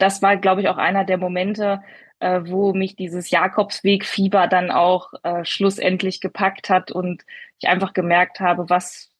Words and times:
das 0.00 0.22
war, 0.22 0.36
glaube 0.36 0.62
ich, 0.62 0.68
auch 0.68 0.78
einer 0.78 1.04
der 1.04 1.18
Momente, 1.18 1.82
äh, 2.20 2.40
wo 2.44 2.72
mich 2.72 2.96
dieses 2.96 3.30
Jakobsweg-Fieber 3.30 4.46
dann 4.46 4.70
auch 4.70 5.12
äh, 5.22 5.44
schlussendlich 5.44 6.20
gepackt 6.20 6.70
hat 6.70 6.90
und 6.90 7.24
ich 7.58 7.68
einfach 7.68 7.92
gemerkt 7.92 8.40
habe, 8.40 8.68
was, 8.68 9.10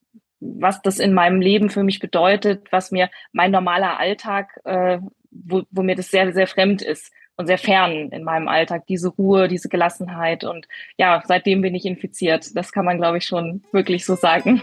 was 0.40 0.82
das 0.82 0.98
in 0.98 1.12
meinem 1.12 1.40
Leben 1.40 1.70
für 1.70 1.82
mich 1.82 1.98
bedeutet, 1.98 2.66
was 2.70 2.90
mir 2.90 3.10
mein 3.32 3.50
normaler 3.50 3.98
Alltag, 3.98 4.58
äh, 4.64 4.98
wo, 5.30 5.62
wo 5.70 5.82
mir 5.82 5.96
das 5.96 6.10
sehr, 6.10 6.32
sehr 6.32 6.46
fremd 6.46 6.82
ist 6.82 7.12
und 7.36 7.46
sehr 7.46 7.58
fern 7.58 8.10
in 8.10 8.24
meinem 8.24 8.48
Alltag, 8.48 8.86
diese 8.86 9.08
Ruhe, 9.08 9.48
diese 9.48 9.68
Gelassenheit. 9.68 10.44
Und 10.44 10.66
ja, 10.98 11.22
seitdem 11.26 11.62
bin 11.62 11.74
ich 11.74 11.86
infiziert. 11.86 12.54
Das 12.54 12.72
kann 12.72 12.84
man, 12.84 12.98
glaube 12.98 13.18
ich, 13.18 13.24
schon 13.24 13.62
wirklich 13.72 14.04
so 14.04 14.14
sagen. 14.14 14.62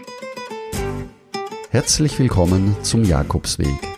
Herzlich 1.70 2.18
willkommen 2.18 2.76
zum 2.82 3.04
Jakobsweg. 3.04 3.97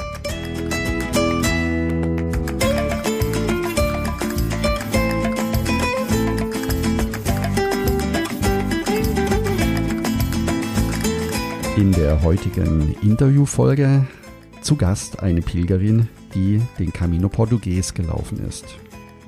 In 11.77 11.93
der 11.93 12.21
heutigen 12.21 12.95
Interviewfolge 13.01 14.05
zu 14.61 14.75
Gast 14.75 15.23
eine 15.23 15.41
Pilgerin, 15.41 16.09
die 16.35 16.61
den 16.77 16.91
Camino 16.91 17.29
Portugues 17.29 17.93
gelaufen 17.93 18.45
ist. 18.45 18.65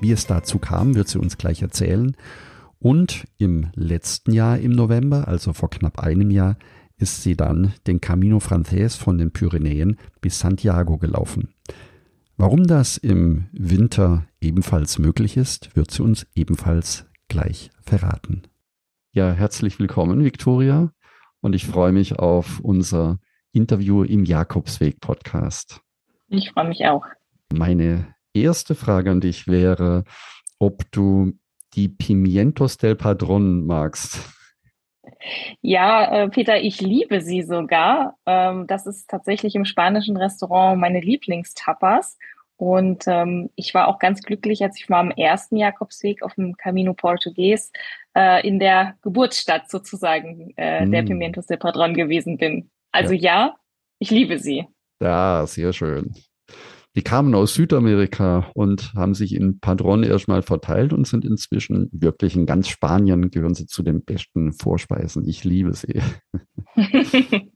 Wie 0.02 0.12
es 0.12 0.26
dazu 0.26 0.58
kam, 0.58 0.94
wird 0.94 1.08
sie 1.08 1.18
uns 1.18 1.38
gleich 1.38 1.62
erzählen. 1.62 2.14
Und 2.78 3.24
im 3.38 3.68
letzten 3.74 4.32
Jahr 4.32 4.58
im 4.58 4.72
November, 4.72 5.26
also 5.26 5.54
vor 5.54 5.70
knapp 5.70 6.00
einem 6.00 6.30
Jahr, 6.30 6.58
ist 6.98 7.22
sie 7.22 7.34
dann 7.34 7.72
den 7.86 8.02
Camino 8.02 8.40
Frances 8.40 8.94
von 8.94 9.16
den 9.16 9.32
Pyrenäen 9.32 9.96
bis 10.20 10.38
Santiago 10.38 10.98
gelaufen. 10.98 11.48
Warum 12.36 12.66
das 12.66 12.98
im 12.98 13.46
Winter 13.52 14.26
ebenfalls 14.40 14.98
möglich 14.98 15.38
ist, 15.38 15.74
wird 15.76 15.90
sie 15.90 16.02
uns 16.02 16.26
ebenfalls 16.34 17.06
gleich 17.28 17.70
verraten. 17.80 18.42
Ja, 19.12 19.32
herzlich 19.32 19.78
willkommen, 19.78 20.22
Victoria. 20.22 20.92
Und 21.44 21.54
ich 21.54 21.66
freue 21.66 21.92
mich 21.92 22.18
auf 22.18 22.58
unser 22.60 23.18
Interview 23.52 24.02
im 24.02 24.24
Jakobsweg 24.24 24.98
Podcast. 24.98 25.82
Ich 26.28 26.52
freue 26.52 26.68
mich 26.68 26.86
auch. 26.86 27.04
Meine 27.52 28.14
erste 28.32 28.74
Frage 28.74 29.10
an 29.10 29.20
dich 29.20 29.46
wäre, 29.46 30.04
ob 30.58 30.90
du 30.90 31.34
die 31.74 31.88
Pimientos 31.90 32.78
del 32.78 32.96
Padron 32.96 33.66
magst. 33.66 34.20
Ja, 35.60 36.22
äh, 36.22 36.28
Peter, 36.30 36.62
ich 36.62 36.80
liebe 36.80 37.20
sie 37.20 37.42
sogar. 37.42 38.16
Ähm, 38.24 38.66
das 38.66 38.86
ist 38.86 39.10
tatsächlich 39.10 39.54
im 39.54 39.66
spanischen 39.66 40.16
Restaurant 40.16 40.80
meine 40.80 41.00
Lieblingstapas. 41.02 42.16
Und 42.56 43.04
ähm, 43.06 43.50
ich 43.56 43.74
war 43.74 43.88
auch 43.88 43.98
ganz 43.98 44.22
glücklich, 44.22 44.62
als 44.62 44.78
ich 44.78 44.88
mal 44.88 45.00
am 45.00 45.10
ersten 45.10 45.56
Jakobsweg 45.56 46.22
auf 46.22 46.34
dem 46.34 46.56
Camino 46.56 46.94
Portugues 46.94 47.72
äh, 48.16 48.46
in 48.46 48.58
der 48.58 48.96
Geburtsstadt 49.02 49.70
sozusagen 49.70 50.54
äh, 50.56 50.86
mm. 50.86 50.92
der 50.92 51.02
Pimientos 51.02 51.46
del 51.46 51.58
Padron 51.58 51.94
gewesen 51.94 52.38
bin. 52.38 52.70
Also 52.92 53.12
ja. 53.12 53.22
ja, 53.22 53.54
ich 53.98 54.10
liebe 54.10 54.38
sie. 54.38 54.66
Ja, 55.00 55.44
sehr 55.46 55.72
schön. 55.72 56.14
Die 56.96 57.02
kamen 57.02 57.34
aus 57.34 57.54
Südamerika 57.54 58.50
und 58.54 58.94
haben 58.94 59.14
sich 59.14 59.34
in 59.34 59.58
Padron 59.58 60.04
erstmal 60.04 60.42
verteilt 60.42 60.92
und 60.92 61.08
sind 61.08 61.24
inzwischen 61.24 61.88
wirklich 61.92 62.36
in 62.36 62.46
ganz 62.46 62.68
Spanien 62.68 63.30
gehören 63.30 63.54
sie 63.54 63.66
zu 63.66 63.82
den 63.82 64.04
besten 64.04 64.52
Vorspeisen. 64.52 65.26
Ich 65.26 65.42
liebe 65.42 65.72
sie. 65.72 66.00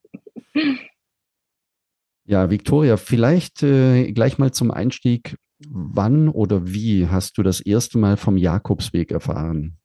ja, 2.29 2.51
Victoria, 2.51 2.99
vielleicht 2.99 3.63
äh, 3.63 4.13
gleich 4.13 4.37
mal 4.37 4.53
zum 4.53 4.71
Einstieg. 4.71 5.37
Wann 5.67 6.29
oder 6.29 6.67
wie 6.67 7.09
hast 7.09 7.39
du 7.39 7.43
das 7.43 7.61
erste 7.61 7.99
Mal 7.99 8.17
vom 8.19 8.37
Jakobsweg 8.37 9.11
erfahren? 9.11 9.79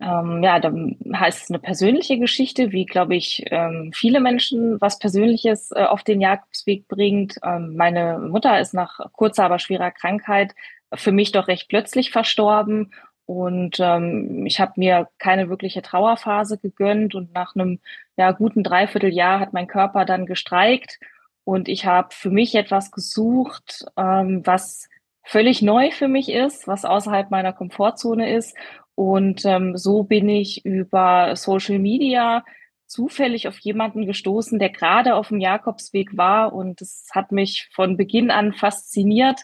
Ähm, 0.00 0.42
ja, 0.42 0.58
dann 0.58 0.96
heißt 1.14 1.42
es 1.42 1.50
eine 1.50 1.58
persönliche 1.58 2.18
Geschichte, 2.18 2.72
wie, 2.72 2.86
glaube 2.86 3.14
ich, 3.14 3.44
ähm, 3.50 3.90
viele 3.94 4.20
Menschen 4.20 4.80
was 4.80 4.98
Persönliches 4.98 5.70
äh, 5.72 5.84
auf 5.84 6.02
den 6.02 6.22
Jakobsweg 6.22 6.88
bringt. 6.88 7.36
Ähm, 7.44 7.76
meine 7.76 8.18
Mutter 8.18 8.58
ist 8.58 8.72
nach 8.72 9.00
kurzer, 9.12 9.44
aber 9.44 9.58
schwerer 9.58 9.90
Krankheit 9.90 10.54
für 10.94 11.12
mich 11.12 11.32
doch 11.32 11.46
recht 11.46 11.68
plötzlich 11.68 12.10
verstorben. 12.10 12.92
Und 13.30 13.78
ähm, 13.78 14.44
ich 14.44 14.58
habe 14.58 14.72
mir 14.74 15.08
keine 15.18 15.48
wirkliche 15.48 15.82
Trauerphase 15.82 16.58
gegönnt. 16.58 17.14
Und 17.14 17.32
nach 17.32 17.54
einem 17.54 17.78
ja, 18.16 18.32
guten 18.32 18.64
Dreivierteljahr 18.64 19.38
hat 19.38 19.52
mein 19.52 19.68
Körper 19.68 20.04
dann 20.04 20.26
gestreikt. 20.26 20.98
Und 21.44 21.68
ich 21.68 21.86
habe 21.86 22.08
für 22.10 22.30
mich 22.30 22.56
etwas 22.56 22.90
gesucht, 22.90 23.86
ähm, 23.96 24.42
was 24.44 24.88
völlig 25.22 25.62
neu 25.62 25.92
für 25.92 26.08
mich 26.08 26.28
ist, 26.28 26.66
was 26.66 26.84
außerhalb 26.84 27.30
meiner 27.30 27.52
Komfortzone 27.52 28.34
ist 28.34 28.56
und 29.00 29.46
ähm, 29.46 29.78
so 29.78 30.02
bin 30.02 30.28
ich 30.28 30.66
über 30.66 31.34
Social 31.34 31.78
Media 31.78 32.44
zufällig 32.86 33.48
auf 33.48 33.58
jemanden 33.60 34.04
gestoßen, 34.04 34.58
der 34.58 34.68
gerade 34.68 35.14
auf 35.14 35.28
dem 35.28 35.40
Jakobsweg 35.40 36.18
war 36.18 36.52
und 36.52 36.82
es 36.82 37.08
hat 37.12 37.32
mich 37.32 37.70
von 37.72 37.96
Beginn 37.96 38.30
an 38.30 38.52
fasziniert. 38.52 39.40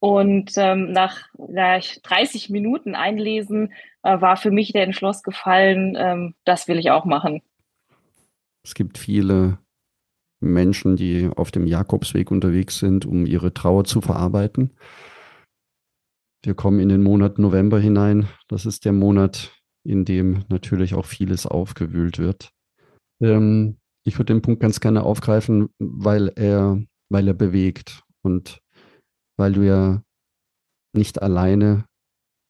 Und 0.00 0.52
ähm, 0.56 0.92
nach 0.92 1.28
gleich 1.34 2.00
30 2.02 2.50
Minuten 2.50 2.94
Einlesen 2.94 3.72
äh, 4.02 4.20
war 4.20 4.36
für 4.36 4.50
mich 4.50 4.72
der 4.72 4.84
Entschluss 4.84 5.22
gefallen, 5.22 5.96
ähm, 5.98 6.34
das 6.44 6.68
will 6.68 6.78
ich 6.78 6.90
auch 6.90 7.04
machen. 7.04 7.42
Es 8.64 8.74
gibt 8.74 8.98
viele 8.98 9.58
Menschen, 10.40 10.96
die 10.96 11.28
auf 11.34 11.50
dem 11.50 11.66
Jakobsweg 11.66 12.30
unterwegs 12.30 12.78
sind, 12.78 13.06
um 13.06 13.26
ihre 13.26 13.52
Trauer 13.52 13.84
zu 13.84 14.00
verarbeiten. 14.00 14.70
Wir 16.44 16.54
kommen 16.54 16.78
in 16.78 16.88
den 16.88 17.02
Monat 17.02 17.38
November 17.38 17.80
hinein. 17.80 18.28
Das 18.46 18.66
ist 18.66 18.84
der 18.84 18.92
Monat, 18.92 19.52
in 19.84 20.04
dem 20.04 20.44
natürlich 20.48 20.94
auch 20.94 21.06
vieles 21.06 21.46
aufgewühlt 21.46 22.18
wird. 22.18 22.52
Ähm, 23.20 23.78
ich 24.04 24.16
würde 24.18 24.32
den 24.32 24.42
Punkt 24.42 24.60
ganz 24.60 24.78
gerne 24.78 25.02
aufgreifen, 25.02 25.70
weil 25.78 26.32
er, 26.36 26.80
weil 27.08 27.26
er 27.26 27.34
bewegt 27.34 28.04
und 28.22 28.62
weil 29.38 29.52
du 29.52 29.66
ja 29.66 30.02
nicht 30.92 31.22
alleine 31.22 31.86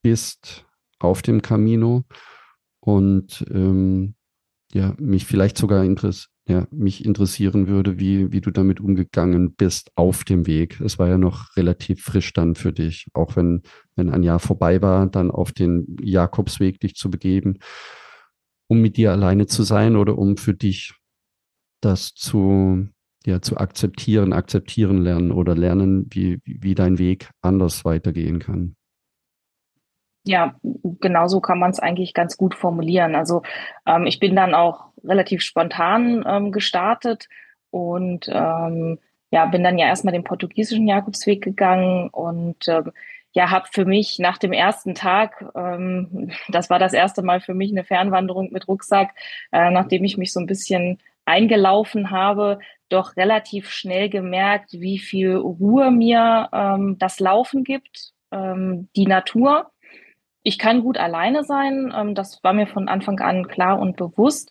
bist 0.03 0.67
auf 0.99 1.23
dem 1.23 1.43
Camino 1.43 2.05
und 2.81 3.45
ähm, 3.51 4.15
ja, 4.73 4.95
mich 4.99 5.27
vielleicht 5.27 5.57
sogar 5.57 5.85
interess 5.85 6.29
ja, 6.49 6.67
mich 6.71 7.05
interessieren 7.05 7.69
würde, 7.69 7.99
wie, 7.99 8.33
wie 8.33 8.41
du 8.41 8.51
damit 8.51 8.81
umgegangen 8.81 9.55
bist 9.55 9.93
auf 9.97 10.25
dem 10.25 10.47
Weg. 10.47 10.81
Es 10.81 10.99
war 10.99 11.07
ja 11.07 11.19
noch 11.19 11.55
relativ 11.57 12.03
frisch 12.03 12.33
dann 12.33 12.55
für 12.55 12.73
dich, 12.73 13.07
auch 13.13 13.37
wenn, 13.37 13.63
wenn 13.97 14.09
ein 14.09 14.23
Jahr 14.23 14.39
vorbei 14.39 14.81
war, 14.81 15.07
dann 15.07 15.31
auf 15.31 15.53
den 15.53 15.99
Jakobsweg 16.01 16.81
dich 16.81 16.95
zu 16.95 17.11
begeben, 17.11 17.59
um 18.67 18.81
mit 18.81 18.97
dir 18.97 19.13
alleine 19.13 19.47
zu 19.47 19.63
sein 19.63 19.95
oder 19.95 20.17
um 20.17 20.39
für 20.39 20.55
dich 20.55 20.95
das 21.83 22.15
zu, 22.15 22.89
ja, 23.29 23.43
zu 23.43 23.59
akzeptieren, 23.59 24.33
akzeptieren 24.33 25.03
lernen 25.03 25.31
oder 25.31 25.55
lernen, 25.55 26.07
wie, 26.11 26.41
wie 26.45 26.75
dein 26.75 26.99
Weg 26.99 27.31
anders 27.43 27.85
weitergehen 27.85 28.39
kann. 28.39 28.75
Ja, 30.25 30.57
genau 30.63 31.29
so 31.29 31.41
kann 31.41 31.59
man 31.59 31.71
es 31.71 31.79
eigentlich 31.79 32.15
ganz 32.15 32.37
gut 32.37 32.55
formulieren. 32.55 33.15
Also 33.15 33.43
ähm, 33.87 34.07
ich 34.07 34.19
bin 34.19 34.35
dann 34.35 34.55
auch 34.55 34.87
relativ 35.05 35.43
spontan 35.43 36.25
ähm, 36.27 36.53
gestartet 36.53 37.29
und 37.71 38.29
ähm, 38.33 38.99
ja, 39.31 39.47
bin 39.47 39.63
dann 39.63 39.79
ja 39.79 39.87
erstmal 39.87 40.13
den 40.13 40.25
portugiesischen 40.25 40.89
Jakobsweg 40.89 41.43
gegangen 41.43 42.09
und 42.09 42.67
ähm, 42.67 42.93
ja, 43.33 43.51
habe 43.51 43.69
für 43.71 43.85
mich 43.85 44.19
nach 44.19 44.39
dem 44.39 44.53
ersten 44.53 44.95
Tag, 44.95 45.45
ähm, 45.55 46.31
das 46.49 46.71
war 46.71 46.79
das 46.79 46.95
erste 46.95 47.23
Mal 47.23 47.41
für 47.41 47.55
mich 47.55 47.71
eine 47.71 47.85
Fernwanderung 47.85 48.51
mit 48.53 48.69
Rucksack, 48.69 49.15
äh, 49.53 49.71
nachdem 49.71 50.05
ich 50.05 50.17
mich 50.17 50.33
so 50.33 50.41
ein 50.41 50.47
bisschen 50.47 50.99
eingelaufen 51.29 52.11
habe, 52.11 52.59
doch 52.89 53.17
relativ 53.17 53.71
schnell 53.71 54.09
gemerkt, 54.09 54.73
wie 54.73 54.99
viel 54.99 55.37
Ruhe 55.37 55.91
mir 55.91 56.49
ähm, 56.53 56.97
das 56.99 57.21
Laufen 57.21 57.65
gibt, 57.65 58.13
ähm, 58.33 58.89
die 58.97 59.07
Natur 59.07 59.71
ich 60.49 60.59
kann 60.59 60.83
gut 60.83 60.97
alleine 60.97 61.45
sein, 61.45 61.93
ähm, 61.95 62.15
das 62.15 62.43
war 62.43 62.55
mir 62.55 62.67
von 62.67 62.89
Anfang 62.89 63.21
an 63.21 63.49
klar 63.49 63.79
und 63.79 63.97
bewusst, 63.97 64.51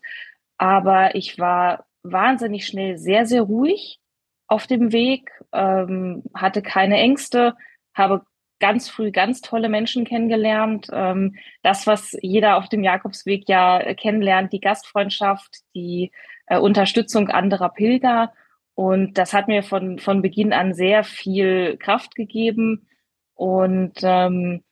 aber 0.58 1.16
ich 1.16 1.40
war 1.40 1.86
wahnsinnig 2.04 2.68
schnell 2.68 3.00
sehr, 3.00 3.26
sehr 3.26 3.42
ruhig 3.42 4.00
auf 4.48 4.68
dem 4.68 4.92
Weg, 4.92 5.32
ähm, 5.52 6.24
hatte 6.36 6.62
keine 6.62 6.98
Ängste, 6.98 7.56
habe 7.96 8.22
ganz 8.60 8.90
früh 8.90 9.12
ganz 9.12 9.42
tolle 9.42 9.70
Menschen 9.70 10.06
kennengelernt. 10.06 10.88
Ähm, 10.92 11.36
das, 11.64 11.88
was 11.88 12.16
jeder 12.22 12.58
auf 12.58 12.70
dem 12.70 12.84
Jakobsweg 12.84 13.50
ja 13.50 13.94
kennenlernt, 13.96 14.54
die 14.54 14.60
Gastfreundschaft, 14.60 15.62
die 15.76 16.12
äh, 16.48 16.58
Unterstützung 16.58 17.30
anderer 17.30 17.70
Pilger. 17.70 18.34
Und 18.76 19.18
das 19.18 19.34
hat 19.34 19.48
mir 19.48 19.64
von, 19.64 20.00
von 20.00 20.22
Beginn 20.22 20.54
an 20.54 20.74
sehr 20.74 21.04
viel 21.04 21.78
Kraft 21.78 22.16
gegeben. 22.16 22.88
Und 23.34 24.00
ähm, 24.04 24.64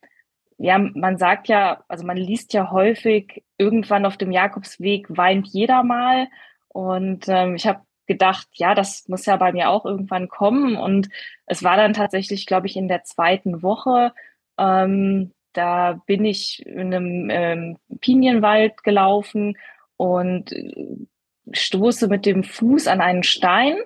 ja, 0.58 0.78
man 0.78 1.18
sagt 1.18 1.48
ja, 1.48 1.84
also 1.88 2.06
man 2.06 2.18
liest 2.18 2.54
ja 2.54 2.72
häufig, 2.72 3.44
irgendwann 3.58 4.06
auf 4.06 4.18
dem 4.18 4.32
Jakobsweg 4.32 5.06
weint 5.10 5.48
jeder 5.48 5.84
mal. 5.84 6.28
Und 6.70 7.26
ähm, 7.28 7.56
ich 7.56 7.68
habe 7.68 7.82
gedacht, 8.06 8.48
ja, 8.54 8.76
das 8.76 9.08
muss 9.08 9.26
ja 9.26 9.36
bei 9.38 9.52
mir 9.52 9.70
auch 9.70 9.86
irgendwann 9.86 10.28
kommen. 10.28 10.78
Und 10.78 11.10
es 11.46 11.64
war 11.64 11.78
dann 11.78 11.94
tatsächlich, 11.94 12.46
glaube 12.46 12.68
ich, 12.68 12.78
in 12.78 12.88
der 12.88 13.04
zweiten 13.04 13.64
Woche. 13.64 14.14
Ähm, 14.58 15.32
da 15.54 16.02
bin 16.06 16.26
ich 16.26 16.66
in 16.66 16.94
einem 16.94 17.30
ähm, 17.30 17.78
Pinienwald 18.02 18.84
gelaufen 18.84 19.58
und 19.98 20.52
äh, 20.52 20.98
stoße 21.52 22.08
mit 22.08 22.26
dem 22.26 22.44
Fuß 22.44 22.88
an 22.88 23.02
einen 23.02 23.24
Stein. 23.24 23.78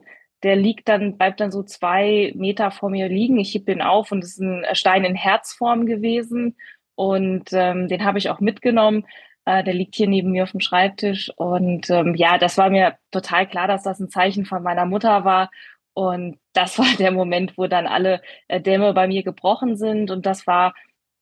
Der 0.43 0.55
liegt 0.55 0.87
dann, 0.87 1.17
bleibt 1.17 1.39
dann 1.39 1.51
so 1.51 1.63
zwei 1.63 2.31
Meter 2.35 2.71
vor 2.71 2.89
mir 2.89 3.09
liegen. 3.09 3.39
Ich 3.39 3.53
heb 3.53 3.65
den 3.65 3.81
auf 3.81 4.11
und 4.11 4.23
es 4.23 4.31
ist 4.31 4.41
ein 4.41 4.63
Stein 4.73 5.03
in 5.03 5.15
Herzform 5.15 5.85
gewesen. 5.85 6.55
Und 6.95 7.49
ähm, 7.53 7.87
den 7.87 8.03
habe 8.03 8.17
ich 8.17 8.29
auch 8.29 8.39
mitgenommen. 8.39 9.05
Äh, 9.45 9.63
der 9.63 9.73
liegt 9.73 9.95
hier 9.95 10.07
neben 10.07 10.31
mir 10.31 10.43
auf 10.43 10.51
dem 10.51 10.59
Schreibtisch. 10.59 11.31
Und 11.35 11.89
ähm, 11.89 12.15
ja, 12.15 12.37
das 12.37 12.57
war 12.57 12.69
mir 12.69 12.97
total 13.11 13.47
klar, 13.47 13.67
dass 13.67 13.83
das 13.83 13.99
ein 13.99 14.09
Zeichen 14.09 14.45
von 14.45 14.63
meiner 14.63 14.85
Mutter 14.85 15.25
war. 15.25 15.49
Und 15.93 16.37
das 16.53 16.79
war 16.79 16.87
der 16.97 17.11
Moment, 17.11 17.57
wo 17.57 17.67
dann 17.67 17.87
alle 17.87 18.21
äh, 18.47 18.61
Dämme 18.61 18.93
bei 18.93 19.07
mir 19.07 19.23
gebrochen 19.23 19.75
sind. 19.75 20.11
Und 20.11 20.25
das 20.25 20.47
war 20.47 20.73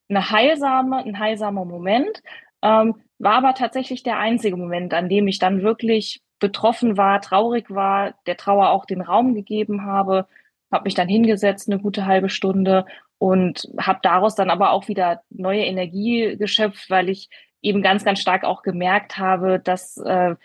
eine 0.10 0.30
heilsame, 0.30 0.98
ein 0.98 1.20
heilsamer 1.20 1.66
Moment. 1.66 2.22
Ähm, 2.62 2.96
war 3.20 3.36
aber 3.36 3.54
tatsächlich 3.54 4.04
der 4.04 4.20
einzige 4.20 4.58
Moment, 4.58 4.94
an 4.94 5.10
dem 5.10 5.28
ich 5.28 5.40
dann 5.40 5.62
wirklich 5.64 6.22
betroffen 6.40 6.98
war, 6.98 7.22
traurig 7.22 7.70
war, 7.70 8.14
der 8.26 8.38
Trauer 8.38 8.70
auch 8.70 8.86
den 8.86 9.02
Raum 9.02 9.34
gegeben 9.34 9.86
habe, 9.86 10.28
habe 10.72 10.84
mich 10.86 10.94
dann 10.94 11.08
hingesetzt 11.08 11.70
eine 11.70 11.82
gute 11.82 12.06
halbe 12.06 12.30
Stunde 12.30 12.86
und 13.18 13.70
habe 13.80 14.00
daraus 14.04 14.36
dann 14.36 14.50
aber 14.50 14.72
auch 14.72 14.88
wieder 14.88 15.22
neue 15.30 15.66
Energie 15.66 16.36
geschöpft, 16.38 16.90
weil 16.90 17.10
ich 17.10 17.30
eben 17.62 17.82
ganz, 17.82 18.04
ganz 18.04 18.20
stark 18.20 18.44
auch 18.44 18.62
gemerkt 18.62 19.18
habe, 19.18 19.60
dass 19.60 19.98
äh, 19.98 20.36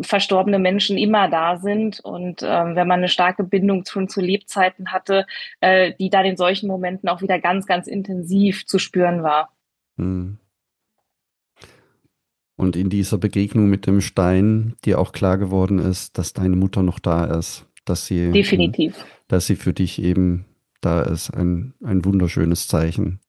verstorbene 0.00 0.58
Menschen 0.58 0.96
immer 0.96 1.28
da 1.28 1.58
sind 1.58 2.00
und 2.00 2.42
ähm, 2.42 2.76
wenn 2.76 2.88
man 2.88 3.00
eine 3.00 3.08
starke 3.08 3.44
Bindung 3.44 3.84
schon 3.84 4.08
zu 4.08 4.20
Lebzeiten 4.20 4.92
hatte, 4.92 5.26
äh, 5.60 5.92
die 5.98 6.10
dann 6.10 6.24
in 6.24 6.36
solchen 6.36 6.66
Momenten 6.66 7.08
auch 7.08 7.20
wieder 7.20 7.38
ganz, 7.38 7.66
ganz 7.66 7.86
intensiv 7.86 8.66
zu 8.66 8.78
spüren 8.78 9.22
war. 9.22 9.50
Hm. 9.98 10.38
Und 12.56 12.74
in 12.74 12.88
dieser 12.88 13.18
Begegnung 13.18 13.68
mit 13.68 13.86
dem 13.86 14.00
Stein, 14.00 14.74
dir 14.84 14.98
auch 14.98 15.12
klar 15.12 15.36
geworden 15.36 15.78
ist, 15.78 16.16
dass 16.16 16.32
deine 16.32 16.56
Mutter 16.56 16.82
noch 16.82 16.98
da 16.98 17.24
ist, 17.24 17.66
dass 17.84 18.06
sie 18.06 18.32
definitiv, 18.32 19.04
dass 19.28 19.46
sie 19.46 19.56
für 19.56 19.74
dich 19.74 20.02
eben 20.02 20.46
da 20.80 21.02
ist, 21.02 21.30
ein, 21.30 21.74
ein 21.84 22.04
wunderschönes 22.04 22.66
Zeichen. 22.66 23.20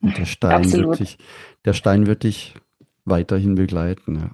Und 0.00 0.16
der 0.18 0.26
Stein 0.26 0.70
wird 0.72 1.00
dich, 1.00 1.18
der 1.64 1.72
Stein 1.72 2.06
wird 2.06 2.22
dich 2.22 2.54
weiterhin 3.04 3.56
begleiten. 3.56 4.16
Ja. 4.16 4.30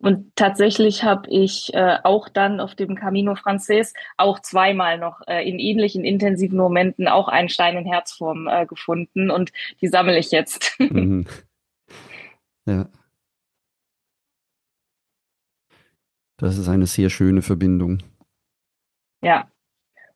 Und 0.00 0.34
tatsächlich 0.34 1.04
habe 1.04 1.28
ich 1.28 1.74
äh, 1.74 1.98
auch 2.02 2.30
dann 2.30 2.58
auf 2.58 2.74
dem 2.74 2.94
Camino 2.94 3.34
Frances 3.34 3.92
auch 4.16 4.40
zweimal 4.40 4.98
noch 4.98 5.20
äh, 5.26 5.46
in 5.46 5.58
ähnlichen 5.58 6.04
intensiven 6.04 6.56
Momenten 6.56 7.06
auch 7.06 7.28
einen 7.28 7.50
Stein 7.50 7.76
in 7.76 7.84
Herzform 7.84 8.48
äh, 8.48 8.64
gefunden 8.64 9.30
und 9.30 9.52
die 9.82 9.88
sammle 9.88 10.18
ich 10.18 10.30
jetzt. 10.30 10.76
Mhm. 10.90 11.26
Ja. 12.66 12.88
Das 16.40 16.56
ist 16.56 16.68
eine 16.68 16.86
sehr 16.86 17.10
schöne 17.10 17.42
Verbindung. 17.42 18.02
Ja. 19.22 19.50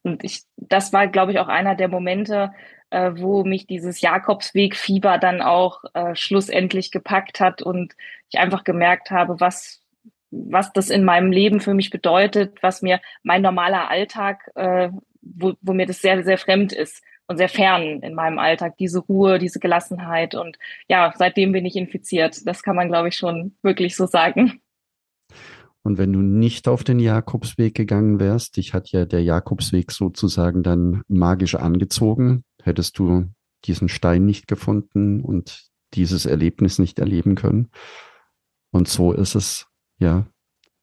Und 0.03 0.25
ich, 0.25 0.43
das 0.57 0.93
war, 0.93 1.07
glaube 1.07 1.33
ich, 1.33 1.39
auch 1.39 1.49
einer 1.49 1.75
der 1.75 1.89
Momente, 1.89 2.53
äh, 2.91 3.13
wo 3.17 3.45
mich 3.45 3.67
dieses 3.67 4.01
Jakobsweg-Fieber 4.01 5.19
dann 5.19 5.43
auch 5.43 5.85
äh, 5.95 6.15
schlussendlich 6.15 6.91
gepackt 6.91 7.41
hat 7.41 7.63
und 7.63 7.95
ich 8.31 8.39
einfach 8.39 8.65
gemerkt 8.65 9.11
habe, 9.11 9.41
was, 9.41 9.83
was 10.31 10.73
das 10.73 10.91
in 10.91 11.05
meinem 11.05 11.33
Leben 11.33 11.61
für 11.61 11.75
mich 11.75 11.91
bedeutet, 11.91 12.63
was 12.63 12.83
mir 12.83 13.01
mein 13.23 13.43
normaler 13.43 13.89
Alltag, 13.89 14.51
äh, 14.55 14.91
wo, 15.23 15.55
wo 15.61 15.73
mir 15.73 15.87
das 15.87 16.01
sehr, 16.01 16.23
sehr 16.23 16.39
fremd 16.39 16.73
ist 16.73 17.03
und 17.27 17.39
sehr 17.39 17.49
fern 17.49 18.01
in 18.03 18.15
meinem 18.15 18.39
Alltag, 18.39 18.77
diese 18.79 19.01
Ruhe, 19.01 19.39
diese 19.39 19.59
Gelassenheit. 19.59 20.35
Und 20.35 20.59
ja, 20.89 21.13
seitdem 21.17 21.53
bin 21.53 21.65
ich 21.65 21.77
infiziert. 21.77 22.47
Das 22.47 22.63
kann 22.63 22.77
man, 22.77 22.89
glaube 22.89 23.09
ich, 23.09 23.17
schon 23.17 23.57
wirklich 23.63 23.97
so 23.97 24.07
sagen. 24.07 24.61
Und 25.85 25.99
wenn 25.99 26.15
du 26.15 26.21
nicht 26.21 26.67
auf 26.67 26.83
den 26.83 26.99
Jakobsweg 26.99 27.75
gegangen 27.75 28.19
wärst, 28.19 28.57
dich 28.57 28.73
hat 28.73 28.89
ja 28.89 29.05
der 29.05 29.23
Jakobsweg 29.23 29.93
sozusagen 29.93 30.63
dann 30.63 31.03
magisch 31.09 31.55
angezogen, 31.57 32.43
hättest 32.63 32.99
du 32.99 33.29
diesen 33.67 33.91
Stein 33.91 34.25
nicht 34.25 34.49
gefunden 34.49 35.21
und 35.21 35.69
dieses 35.93 36.25
Erlebnis 36.25 36.79
nicht 36.79 36.99
erleben 36.99 37.35
können. 37.35 37.71
Und 38.71 38.89
so 38.89 39.13
ist 39.13 39.35
es 39.35 39.67
ja 39.99 40.27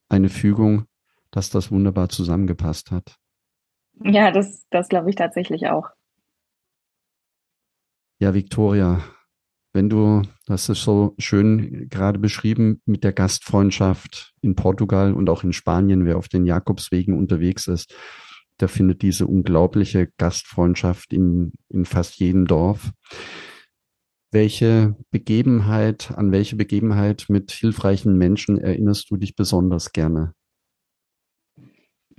eine 0.07 0.29
Fügung, 0.29 0.85
dass 1.31 1.49
das 1.49 1.71
wunderbar 1.71 2.09
zusammengepasst 2.09 2.91
hat. 2.91 3.17
Ja, 4.03 4.31
das, 4.31 4.67
das 4.69 4.87
glaube 4.87 5.09
ich 5.09 5.15
tatsächlich 5.15 5.67
auch. 5.67 5.89
Ja, 8.19 8.35
Victoria, 8.35 9.01
wenn 9.73 9.89
du, 9.89 10.21
das 10.45 10.69
ist 10.69 10.83
so 10.83 11.15
schön 11.17 11.87
gerade 11.89 12.19
beschrieben, 12.19 12.81
mit 12.85 13.03
der 13.03 13.13
Gastfreundschaft 13.13 14.33
in 14.41 14.55
Portugal 14.55 15.13
und 15.13 15.29
auch 15.29 15.43
in 15.43 15.53
Spanien, 15.53 16.05
wer 16.05 16.17
auf 16.17 16.27
den 16.27 16.45
Jakobswegen 16.45 17.17
unterwegs 17.17 17.67
ist, 17.67 17.93
der 18.59 18.67
findet 18.67 19.01
diese 19.01 19.27
unglaubliche 19.27 20.09
Gastfreundschaft 20.17 21.13
in, 21.13 21.53
in 21.69 21.85
fast 21.85 22.19
jedem 22.19 22.45
Dorf. 22.45 22.91
Welche 24.31 24.95
Begebenheit, 25.09 26.11
an 26.15 26.31
welche 26.31 26.55
Begebenheit 26.55 27.25
mit 27.27 27.51
hilfreichen 27.51 28.17
Menschen 28.17 28.57
erinnerst 28.57 29.09
du 29.09 29.17
dich 29.17 29.35
besonders 29.35 29.91
gerne? 29.91 30.33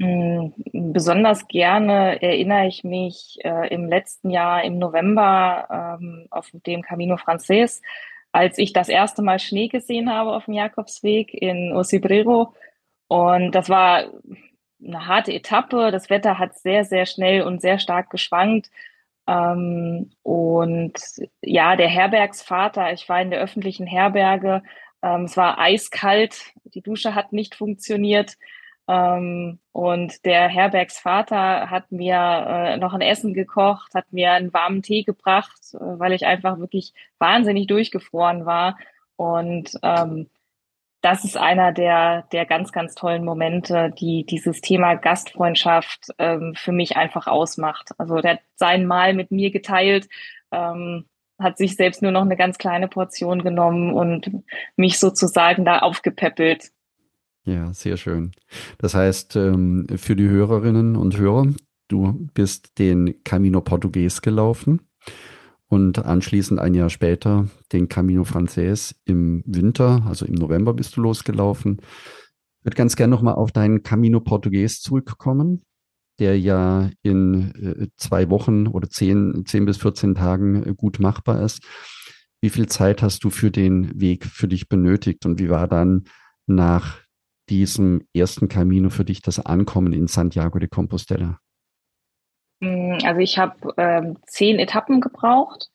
Mm, 0.03 0.53
besonders 0.93 1.47
gerne 1.47 2.21
erinnere 2.21 2.67
ich 2.67 2.83
mich 2.83 3.39
äh, 3.45 3.69
im 3.73 3.89
letzten 3.89 4.31
Jahr 4.31 4.65
im 4.65 4.79
November 4.79 5.99
ähm, 6.01 6.27
auf 6.31 6.51
dem 6.67 6.83
Camino 6.83 7.17
Frances, 7.17 7.83
als 8.33 8.59
ich 8.59 8.73
das 8.73 8.89
erste 8.89 9.23
Mal 9.23 9.39
Schnee 9.39 9.69
gesehen 9.69 10.13
habe 10.13 10.33
auf 10.35 10.47
dem 10.47 10.55
Jakobsweg 10.55 11.33
in 11.33 11.73
Osibrero. 11.73 12.53
Und 13.07 13.53
das 13.53 13.69
war 13.69 14.07
eine 14.85 15.07
harte 15.07 15.33
Etappe. 15.33 15.93
Das 15.93 16.11
Wetter 16.11 16.39
hat 16.39 16.59
sehr, 16.59 16.85
sehr 16.85 17.06
schnell 17.06 17.43
und 17.43 17.61
sehr 17.61 17.79
stark 17.79 18.11
geschwankt. 18.11 18.71
Ähm, 19.29 20.11
und 20.25 20.94
ja, 21.43 21.77
der 21.77 21.89
Herbergsvater, 21.89 22.93
ich 22.93 23.09
war 23.09 23.23
in 23.23 23.31
der 23.31 23.41
öffentlichen 23.41 23.87
Herberge. 23.87 24.65
Ähm, 25.01 25.25
es 25.25 25.37
war 25.37 25.61
eiskalt. 25.61 26.53
Die 26.65 26.82
Dusche 26.82 27.15
hat 27.15 27.32
nicht 27.32 27.55
funktioniert. 27.55 28.37
Ähm, 28.89 29.58
und 29.72 30.24
der 30.24 30.48
Herbergsvater 30.48 31.70
hat 31.70 31.93
mir 31.93 32.17
äh, 32.17 32.77
noch 32.77 32.94
ein 32.94 33.01
Essen 33.01 33.32
gekocht, 33.34 33.94
hat 33.94 34.12
mir 34.12 34.32
einen 34.32 34.53
warmen 34.53 34.82
Tee 34.82 35.05
gebracht, 35.05 35.60
äh, 35.74 35.79
weil 35.81 36.12
ich 36.12 36.27
einfach 36.27 36.58
wirklich 36.58 36.93
wahnsinnig 37.19 37.67
durchgefroren 37.69 38.44
war. 38.44 38.77
Und 39.17 39.72
ähm, 39.82 40.29
das 41.03 41.24
ist 41.24 41.36
einer 41.36 41.72
der, 41.72 42.22
der 42.32 42.46
ganz, 42.46 42.72
ganz 42.72 42.94
tollen 42.94 43.24
Momente, 43.24 43.93
die 43.98 44.24
dieses 44.24 44.60
Thema 44.60 44.94
Gastfreundschaft 44.94 46.08
ähm, 46.19 46.55
für 46.56 46.72
mich 46.72 46.96
einfach 46.96 47.27
ausmacht. 47.27 47.91
Also 47.98 48.20
der 48.20 48.34
hat 48.34 48.41
sein 48.55 48.86
Mal 48.86 49.12
mit 49.12 49.32
mir 49.32 49.51
geteilt, 49.51 50.08
ähm, 50.53 51.06
hat 51.41 51.58
sich 51.58 51.77
selbst 51.77 52.03
nur 52.03 52.12
noch 52.12 52.22
eine 52.22 52.36
ganz 52.36 52.56
kleine 52.56 52.86
Portion 52.86 53.43
genommen 53.43 53.93
und 53.93 54.31
mich 54.77 55.01
sozusagen 55.01 55.65
da 55.65 55.81
aufgepäppelt. 55.81 56.70
Ja, 57.44 57.72
sehr 57.75 57.96
schön. 57.96 58.32
Das 58.79 58.94
heißt, 58.94 59.37
ähm, 59.37 59.87
für 59.96 60.15
die 60.15 60.29
Hörerinnen 60.29 60.94
und 60.94 61.19
Hörer, 61.19 61.49
du 61.89 62.29
bist 62.34 62.79
den 62.79 63.22
Camino 63.25 63.61
Portugues 63.61 64.22
gelaufen 64.22 64.81
und 65.67 66.05
anschließend 66.05 66.61
ein 66.61 66.75
Jahr 66.75 66.91
später 66.91 67.49
den 67.72 67.89
Camino 67.89 68.25
Frances 68.25 68.94
im 69.06 69.43
Winter, 69.44 70.05
also 70.06 70.25
im 70.25 70.34
November 70.34 70.72
bist 70.72 70.96
du 70.96 71.01
losgelaufen. 71.01 71.79
Ich 71.81 72.65
würde 72.65 72.77
ganz 72.77 72.94
gerne 72.94 73.11
nochmal 73.11 73.34
auf 73.34 73.51
deinen 73.51 73.82
Camino 73.82 74.20
Portugues 74.20 74.81
zurückkommen, 74.81 75.63
der 76.20 76.39
ja 76.39 76.91
in 77.03 77.55
äh, 77.56 77.89
zwei 77.96 78.31
Wochen 78.31 78.69
oder 78.69 78.89
zehn, 78.89 79.44
zehn 79.46 79.65
bis 79.65 79.79
14 79.79 80.15
Tagen 80.15 80.63
äh, 80.63 80.75
gut 80.77 81.01
machbar 81.01 81.43
ist. 81.43 81.65
Wie 82.41 82.51
viel 82.51 82.69
Zeit 82.69 83.03
hast 83.03 83.25
du 83.25 83.31
für 83.31 83.51
den 83.51 84.01
Weg 84.01 84.27
für 84.27 84.46
dich 84.46 84.69
benötigt 84.69 85.27
und 85.27 85.41
wie 85.41 85.49
war 85.49 85.67
dann 85.67 86.05
nach 86.46 87.02
diesem 87.53 88.06
ersten 88.15 88.49
Camino 88.49 88.89
für 88.89 89.05
dich 89.05 89.21
das 89.21 89.44
Ankommen 89.44 89.93
in 89.93 90.06
Santiago 90.06 90.59
de 90.59 90.69
Compostela? 90.69 91.39
Mm, 92.61 92.97
also 93.05 93.21
ich 93.21 93.39
habe 93.39 93.75
ähm, 93.77 94.17
zehn 94.27 94.59
Etappen 94.59 95.03
gebraucht 95.03 95.69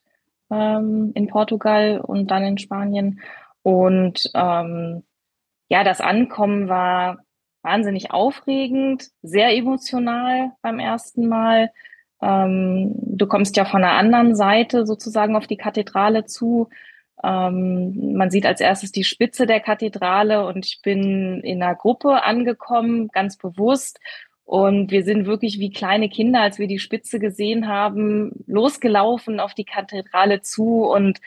ähm, 0.50 1.12
in 1.14 1.28
Portugal 1.28 2.02
und 2.02 2.32
dann 2.32 2.44
in 2.44 2.58
Spanien. 2.58 3.20
Und 3.62 4.32
ähm, 4.34 5.04
ja, 5.70 5.84
das 5.84 6.02
Ankommen 6.02 6.68
war 6.68 7.20
wahnsinnig 7.62 8.10
aufregend, 8.10 9.10
sehr 9.22 9.56
emotional 9.56 10.54
beim 10.64 10.80
ersten 10.80 11.28
Mal. 11.28 11.70
Ähm, 12.24 12.94
du 12.96 13.28
kommst 13.28 13.56
ja 13.56 13.66
von 13.66 13.82
der 13.82 13.92
anderen 13.92 14.36
Seite 14.36 14.88
sozusagen 14.88 15.36
auf 15.36 15.46
die 15.46 15.58
Kathedrale 15.58 16.26
zu. 16.26 16.70
Ähm, 17.24 18.14
man 18.14 18.30
sieht 18.30 18.46
als 18.46 18.62
erstes 18.62 18.92
die 18.92 19.04
Spitze 19.04 19.46
der 19.46 19.60
Kathedrale 19.60 20.46
und 20.46 20.66
ich 20.66 20.82
bin 20.82 21.42
in 21.42 21.62
einer 21.62 21.76
Gruppe 21.76 22.24
angekommen, 22.24 23.10
ganz 23.10 23.38
bewusst. 23.38 24.00
Und 24.44 24.92
wir 24.92 25.04
sind 25.04 25.26
wirklich 25.26 25.60
wie 25.60 25.72
kleine 25.72 26.08
Kinder, 26.08 26.42
als 26.42 26.58
wir 26.58 26.68
die 26.68 26.80
Spitze 26.80 27.20
gesehen 27.20 27.68
haben, 27.68 28.32
losgelaufen 28.46 29.42
auf 29.42 29.54
die 29.54 29.66
Kathedrale 29.66 30.42
zu. 30.42 30.86
Und 30.86 31.20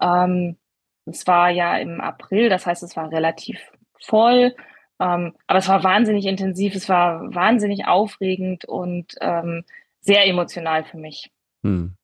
ähm, 0.00 0.56
es 1.04 1.26
war 1.26 1.50
ja 1.50 1.76
im 1.78 2.00
April, 2.00 2.48
das 2.48 2.66
heißt, 2.66 2.84
es 2.84 2.96
war 2.96 3.10
relativ 3.10 3.58
voll. 3.98 4.54
Ähm, 5.00 5.34
aber 5.46 5.58
es 5.58 5.68
war 5.68 5.82
wahnsinnig 5.82 6.26
intensiv, 6.26 6.74
es 6.74 6.88
war 6.88 7.34
wahnsinnig 7.34 7.86
aufregend 7.86 8.64
und 8.64 9.14
ähm, 9.20 9.64
sehr 10.00 10.26
emotional 10.26 10.84
für 10.84 10.98
mich. 10.98 11.32
Hm. 11.62 11.97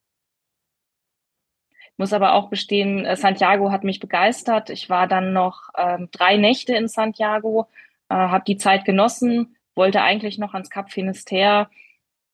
Muss 1.97 2.13
aber 2.13 2.35
auch 2.35 2.49
bestehen, 2.49 3.05
äh, 3.05 3.17
Santiago 3.17 3.71
hat 3.71 3.85
mich 3.85 4.01
begeistert. 4.01 4.71
Ich 4.71 4.91
war 4.91 5.07
dann 5.07 5.33
noch 5.33 5.69
ähm, 5.77 6.09
drei 6.11 6.37
Nächte 6.37 6.75
in 6.75 6.89
Santiago, 6.89 7.69
äh, 8.09 8.15
habe 8.15 8.45
die 8.45 8.57
Zeit 8.57 8.85
genossen, 8.85 9.57
wollte 9.75 10.03
eigentlich 10.03 10.39
noch 10.39 10.55
ans 10.55 10.71
Cap 10.71 10.91
Finisterre, 10.91 11.69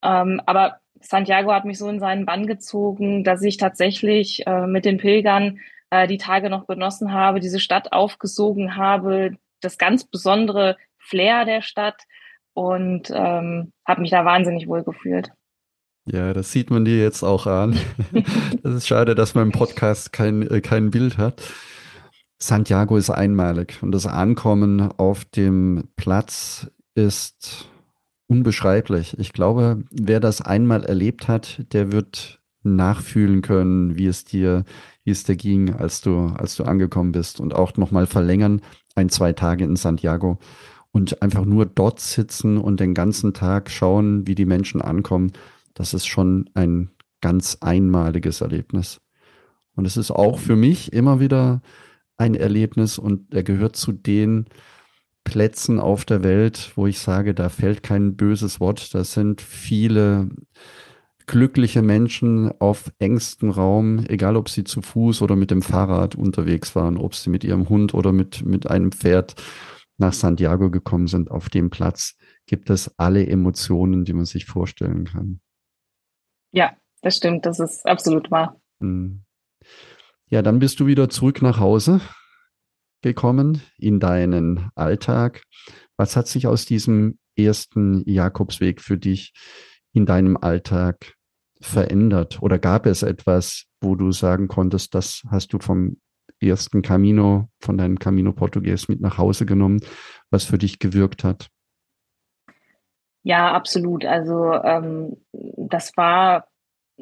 ähm, 0.02 0.40
aber 0.46 0.80
Santiago 1.00 1.52
hat 1.52 1.64
mich 1.64 1.78
so 1.78 1.88
in 1.88 1.98
seinen 1.98 2.26
Bann 2.26 2.46
gezogen, 2.46 3.24
dass 3.24 3.42
ich 3.42 3.56
tatsächlich 3.56 4.46
äh, 4.46 4.66
mit 4.66 4.84
den 4.84 4.98
Pilgern 4.98 5.60
äh, 5.90 6.06
die 6.06 6.18
Tage 6.18 6.50
noch 6.50 6.66
genossen 6.66 7.12
habe, 7.12 7.40
diese 7.40 7.60
Stadt 7.60 7.92
aufgesogen 7.92 8.76
habe, 8.76 9.36
das 9.60 9.78
ganz 9.78 10.04
besondere 10.04 10.76
Flair 10.98 11.44
der 11.44 11.62
Stadt 11.62 12.02
und 12.54 13.10
ähm, 13.10 13.72
habe 13.86 14.00
mich 14.00 14.10
da 14.10 14.24
wahnsinnig 14.24 14.68
wohl 14.68 14.84
gefühlt. 14.84 15.32
Ja, 16.06 16.32
das 16.32 16.50
sieht 16.50 16.70
man 16.70 16.84
dir 16.84 16.98
jetzt 16.98 17.22
auch 17.22 17.46
an. 17.46 17.78
das 18.62 18.74
ist 18.74 18.88
schade, 18.88 19.14
dass 19.14 19.34
im 19.34 19.52
Podcast 19.52 20.12
kein, 20.12 20.42
äh, 20.42 20.60
kein 20.60 20.90
Bild 20.90 21.18
hat. 21.18 21.42
Santiago 22.38 22.96
ist 22.96 23.10
einmalig 23.10 23.78
und 23.82 23.92
das 23.92 24.06
Ankommen 24.06 24.80
auf 24.96 25.26
dem 25.26 25.88
Platz 25.96 26.70
ist 26.94 27.68
unbeschreiblich. 28.26 29.18
Ich 29.18 29.32
glaube, 29.32 29.84
wer 29.90 30.20
das 30.20 30.40
einmal 30.40 30.84
erlebt 30.84 31.28
hat, 31.28 31.64
der 31.72 31.92
wird 31.92 32.40
nachfühlen 32.62 33.42
können, 33.42 33.96
wie 33.96 34.06
es 34.06 34.24
dir, 34.24 34.64
wie 35.04 35.10
es 35.10 35.24
dir 35.24 35.36
ging, 35.36 35.74
als 35.74 36.00
du, 36.00 36.32
als 36.36 36.56
du 36.56 36.64
angekommen 36.64 37.12
bist 37.12 37.40
und 37.40 37.54
auch 37.54 37.76
nochmal 37.76 38.06
verlängern, 38.06 38.62
ein, 38.94 39.08
zwei 39.08 39.32
Tage 39.32 39.64
in 39.64 39.76
Santiago 39.76 40.38
und 40.92 41.22
einfach 41.22 41.44
nur 41.44 41.66
dort 41.66 42.00
sitzen 42.00 42.58
und 42.58 42.80
den 42.80 42.94
ganzen 42.94 43.34
Tag 43.34 43.70
schauen, 43.70 44.26
wie 44.26 44.34
die 44.34 44.46
Menschen 44.46 44.80
ankommen, 44.80 45.32
das 45.74 45.94
ist 45.94 46.06
schon 46.06 46.50
ein 46.54 46.90
ganz 47.20 47.58
einmaliges 47.60 48.40
Erlebnis. 48.40 49.00
Und 49.74 49.86
es 49.86 49.96
ist 49.96 50.10
auch 50.10 50.38
für 50.38 50.56
mich 50.56 50.92
immer 50.92 51.20
wieder 51.20 51.62
ein 52.16 52.34
Erlebnis 52.34 52.98
und 52.98 53.32
er 53.34 53.42
gehört 53.42 53.76
zu 53.76 53.92
den 53.92 54.46
Plätzen 55.24 55.78
auf 55.78 56.04
der 56.04 56.22
Welt, 56.22 56.72
wo 56.74 56.86
ich 56.86 56.98
sage, 56.98 57.34
da 57.34 57.48
fällt 57.48 57.82
kein 57.82 58.16
böses 58.16 58.60
Wort. 58.60 58.94
Da 58.94 59.04
sind 59.04 59.40
viele 59.40 60.28
glückliche 61.26 61.82
Menschen 61.82 62.50
auf 62.60 62.92
engstem 62.98 63.50
Raum, 63.50 64.04
egal 64.08 64.36
ob 64.36 64.48
sie 64.48 64.64
zu 64.64 64.82
Fuß 64.82 65.22
oder 65.22 65.36
mit 65.36 65.50
dem 65.50 65.62
Fahrrad 65.62 66.16
unterwegs 66.16 66.74
waren, 66.74 66.96
ob 66.96 67.14
sie 67.14 67.30
mit 67.30 67.44
ihrem 67.44 67.68
Hund 67.68 67.94
oder 67.94 68.12
mit, 68.12 68.44
mit 68.44 68.68
einem 68.68 68.90
Pferd 68.90 69.36
nach 69.96 70.12
Santiago 70.12 70.70
gekommen 70.70 71.06
sind. 71.06 71.30
Auf 71.30 71.48
dem 71.48 71.70
Platz 71.70 72.16
gibt 72.46 72.70
es 72.70 72.98
alle 72.98 73.26
Emotionen, 73.26 74.04
die 74.04 74.12
man 74.12 74.24
sich 74.24 74.46
vorstellen 74.46 75.04
kann. 75.04 75.40
Ja, 76.52 76.76
das 77.02 77.16
stimmt. 77.16 77.46
Das 77.46 77.60
ist 77.60 77.86
absolut 77.86 78.30
wahr. 78.30 78.60
Hm. 78.80 79.22
Ja, 80.28 80.42
dann 80.42 80.58
bist 80.58 80.80
du 80.80 80.86
wieder 80.86 81.08
zurück 81.08 81.42
nach 81.42 81.58
Hause 81.58 82.00
gekommen 83.02 83.62
in 83.78 84.00
deinen 84.00 84.70
Alltag. 84.74 85.42
Was 85.96 86.16
hat 86.16 86.28
sich 86.28 86.46
aus 86.46 86.66
diesem 86.66 87.18
ersten 87.36 88.08
Jakobsweg 88.08 88.80
für 88.80 88.98
dich 88.98 89.32
in 89.92 90.06
deinem 90.06 90.36
Alltag 90.36 91.14
verändert? 91.60 92.42
Oder 92.42 92.58
gab 92.58 92.86
es 92.86 93.02
etwas, 93.02 93.64
wo 93.80 93.94
du 93.94 94.12
sagen 94.12 94.48
konntest, 94.48 94.94
das 94.94 95.22
hast 95.30 95.52
du 95.52 95.58
vom 95.58 96.00
ersten 96.40 96.82
Camino, 96.82 97.48
von 97.60 97.76
deinem 97.76 97.98
Camino 97.98 98.32
Portugues 98.32 98.88
mit 98.88 99.00
nach 99.00 99.18
Hause 99.18 99.46
genommen, 99.46 99.80
was 100.30 100.44
für 100.44 100.58
dich 100.58 100.78
gewirkt 100.78 101.24
hat? 101.24 101.48
Ja, 103.22 103.52
absolut. 103.52 104.04
Also 104.04 104.54
ähm, 104.54 105.16
das 105.32 105.96
war, 105.96 106.46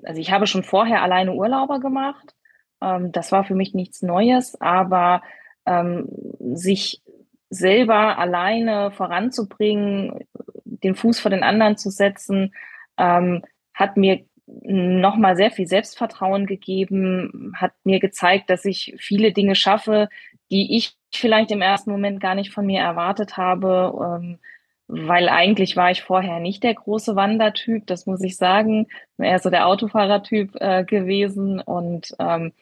also 0.03 0.21
ich 0.21 0.31
habe 0.33 0.47
schon 0.47 0.65
vorher 0.65 1.03
alleine 1.03 1.33
Urlauber 1.33 1.79
gemacht. 1.81 2.35
Ähm, 2.83 3.13
das 3.13 3.31
war 3.33 3.45
für 3.45 3.55
mich 3.55 3.75
nichts 3.75 4.03
Neues, 4.03 4.61
aber 4.61 5.23
ähm, 5.67 6.09
sich 6.55 7.03
selber 7.51 8.19
alleine 8.19 8.91
voranzubringen, 8.91 10.27
den 10.65 10.95
Fuß 10.95 11.21
vor 11.21 11.31
den 11.31 11.43
anderen 11.43 11.77
zu 11.77 11.91
setzen, 11.91 12.53
ähm, 12.99 13.43
hat 13.75 13.97
mir 13.97 14.25
nochmal 14.63 15.37
sehr 15.37 15.51
viel 15.51 15.67
Selbstvertrauen 15.67 16.47
gegeben, 16.47 17.53
hat 17.55 17.73
mir 17.85 18.01
gezeigt, 18.01 18.51
dass 18.51 18.65
ich 18.65 18.95
viele 18.99 19.33
Dinge 19.33 19.55
schaffe, 19.55 20.09
die 20.51 20.77
ich 20.77 20.95
vielleicht 21.13 21.51
im 21.51 21.63
ersten 21.63 21.91
Moment 21.91 22.21
gar 22.21 22.35
nicht 22.35 22.53
von 22.53 22.67
mir 22.67 22.81
erwartet 22.81 23.37
habe, 23.37 23.93
ähm, 24.21 24.39
weil 24.89 25.29
eigentlich 25.29 25.77
war 25.77 25.91
ich 25.91 26.03
vorher 26.03 26.41
nicht 26.41 26.65
der 26.65 26.75
große 26.75 27.15
Wandertyp, 27.15 27.87
das 27.87 28.07
muss 28.07 28.23
ich 28.23 28.37
sagen, 28.37 28.87
eher 29.19 29.39
so 29.39 29.51
der 29.51 29.67
Autofahrertyp 29.67 30.57
äh, 30.57 30.85
gewesen 30.85 31.61
und 31.61 32.15
ähm, 32.19 32.53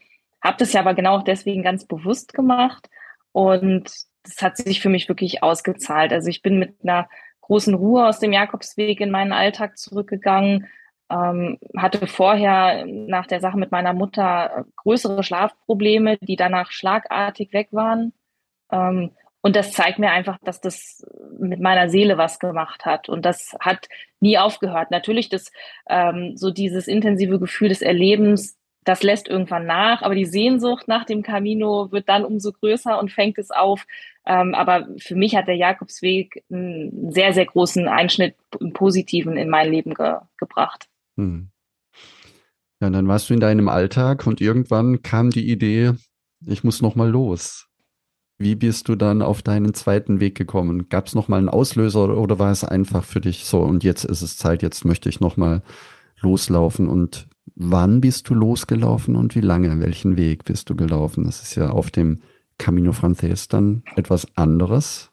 habe 0.42 0.56
das 0.59 0.73
ja 0.73 0.80
aber 0.80 0.95
genau 0.95 1.18
auch 1.18 1.23
deswegen 1.23 1.62
ganz 1.62 1.87
bewusst 1.87 2.35
gemacht 2.35 2.90
und 3.33 3.85
das 4.25 4.42
hat 4.42 4.56
sich 4.56 4.80
für 4.80 4.88
mich 4.88 5.09
wirklich 5.09 5.42
ausgezahlt. 5.45 6.12
Also 6.12 6.28
ich 6.28 6.42
bin 6.42 6.59
mit 6.59 6.75
einer 6.83 7.09
großen 7.42 7.75
Ruhe 7.75 8.06
aus 8.06 8.18
dem 8.18 8.33
Jakobsweg 8.33 9.00
in 9.00 9.12
meinen 9.12 9.33
Alltag 9.33 9.78
zurückgegangen, 9.78 10.66
ähm, 11.09 11.59
hatte 11.76 12.09
vorher 12.09 12.85
nach 12.87 13.28
der 13.28 13.38
Sache 13.40 13.56
mit 13.56 13.71
meiner 13.71 13.92
Mutter 13.92 14.64
größere 14.76 15.23
Schlafprobleme, 15.23 16.18
die 16.18 16.35
danach 16.35 16.73
schlagartig 16.73 17.52
weg 17.52 17.68
waren. 17.71 18.12
Ähm, 18.73 19.12
und 19.43 19.55
das 19.55 19.73
zeigt 19.73 19.99
mir 19.99 20.11
einfach, 20.11 20.38
dass 20.43 20.61
das 20.61 21.07
mit 21.38 21.61
meiner 21.61 21.88
Seele 21.88 22.19
was 22.19 22.38
gemacht 22.38 22.85
hat. 22.85 23.09
Und 23.09 23.25
das 23.25 23.57
hat 23.61 23.88
nie 24.19 24.38
aufgehört. 24.38 24.90
Natürlich 24.90 25.28
das, 25.28 25.52
ähm, 25.88 26.37
so 26.37 26.50
dieses 26.50 26.88
intensive 26.88 27.38
Gefühl 27.38 27.69
des 27.69 27.83
Erlebens, 27.83 28.59
das 28.87 29.02
lässt 29.02 29.28
irgendwann 29.28 29.66
nach, 29.66 30.02
aber 30.02 30.14
die 30.14 30.25
Sehnsucht 30.25 30.87
nach 30.87 31.05
dem 31.05 31.23
Camino 31.23 31.90
wird 31.90 32.09
dann 32.09 32.25
umso 32.25 32.52
größer 32.52 32.99
und 32.99 33.11
fängt 33.11 33.37
es 33.37 33.50
auf. 33.50 33.85
Ähm, 34.25 34.55
aber 34.55 34.88
für 34.99 35.16
mich 35.16 35.37
hat 35.37 35.49
der 35.49 35.57
Jakobsweg 35.57 36.45
einen 36.50 37.11
sehr, 37.12 37.33
sehr 37.33 37.47
großen 37.47 37.88
Einschnitt 37.88 38.37
im 38.61 38.73
Positiven 38.73 39.37
in 39.37 39.49
mein 39.49 39.71
Leben 39.71 39.95
ge 39.95 40.14
gebracht. 40.38 40.88
Hm. 41.16 41.50
Ja, 42.81 42.90
dann 42.90 43.09
warst 43.09 43.31
du 43.31 43.35
in 43.35 43.40
deinem 43.40 43.69
Alltag 43.69 44.26
und 44.26 44.40
irgendwann 44.40 45.02
kam 45.02 45.31
die 45.31 45.50
Idee, 45.50 45.93
ich 46.47 46.62
muss 46.62 46.83
noch 46.83 46.95
mal 46.95 47.09
los. 47.09 47.69
Wie 48.38 48.55
bist 48.55 48.88
du 48.88 48.97
dann 48.97 49.23
auf 49.23 49.43
deinen 49.43 49.73
zweiten 49.73 50.21
Weg 50.21 50.37
gekommen? 50.37 50.88
Gab 50.88 51.07
es 51.07 51.14
noch 51.14 51.28
mal 51.28 51.38
einen 51.38 51.49
Auslöser 51.49 52.16
oder, 52.16 52.38
war 52.38 52.50
es 52.50 52.64
einfach 52.64 53.05
für 53.05 53.21
dich 53.21 53.45
so 53.45 53.61
und 53.61 53.83
jetzt 53.83 54.05
ist 54.05 54.23
es 54.23 54.37
Zeit, 54.37 54.62
jetzt 54.62 54.85
möchte 54.85 55.09
ich 55.09 55.21
noch 55.21 55.37
mal 55.37 55.62
loslaufen 56.21 56.88
und 56.88 57.28
Wann 57.55 58.00
bist 58.00 58.28
du 58.28 58.35
losgelaufen 58.35 59.16
und 59.16 59.35
wie 59.35 59.40
lange? 59.40 59.81
Welchen 59.81 60.16
Weg 60.16 60.45
bist 60.45 60.69
du 60.69 60.76
gelaufen? 60.76 61.25
Das 61.25 61.43
ist 61.43 61.55
ja 61.55 61.71
auf 61.71 61.90
dem 61.90 62.21
Camino 62.59 62.93
Frances 62.93 63.49
dann 63.49 63.83
etwas 63.97 64.26
anderes, 64.37 65.12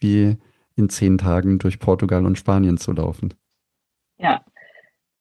wie 0.00 0.36
in 0.76 0.88
zehn 0.88 1.18
Tagen 1.18 1.58
durch 1.58 1.78
Portugal 1.78 2.24
und 2.24 2.38
Spanien 2.38 2.78
zu 2.78 2.92
laufen. 2.92 3.34
Ja, 4.18 4.44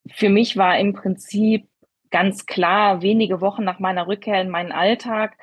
für 0.10 0.30
mich 0.30 0.58
war 0.58 0.80
im 0.80 0.94
Prinzip 0.94 1.68
ganz 2.10 2.46
klar, 2.46 3.02
wenige 3.02 3.42
Wochen 3.42 3.64
nach 3.64 3.80
meiner 3.80 4.08
Rückkehr 4.08 4.42
in 4.42 4.50
meinen 4.50 4.72
Alltag, 4.72 5.38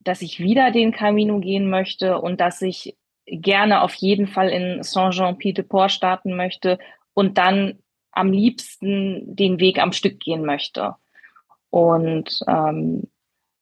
dass 0.00 0.22
ich 0.22 0.40
wieder 0.40 0.70
den 0.70 0.92
Camino 0.92 1.38
gehen 1.38 1.68
möchte 1.70 2.18
und 2.18 2.40
dass 2.40 2.62
ich 2.62 2.96
gerne 3.26 3.82
auf 3.82 3.94
jeden 3.94 4.26
Fall 4.26 4.48
in 4.48 4.82
Saint-Jean-Pied-de-Port 4.82 5.92
starten 5.92 6.36
möchte 6.36 6.78
und 7.14 7.38
dann 7.38 7.78
am 8.12 8.32
liebsten 8.32 9.36
den 9.36 9.60
Weg 9.60 9.78
am 9.78 9.92
Stück 9.92 10.18
gehen 10.18 10.44
möchte. 10.44 10.94
Und 11.70 12.40
ähm, 12.48 13.04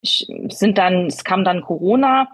sind 0.02 0.78
dann, 0.78 1.06
es 1.06 1.24
kam 1.24 1.44
dann 1.44 1.60
Corona 1.60 2.28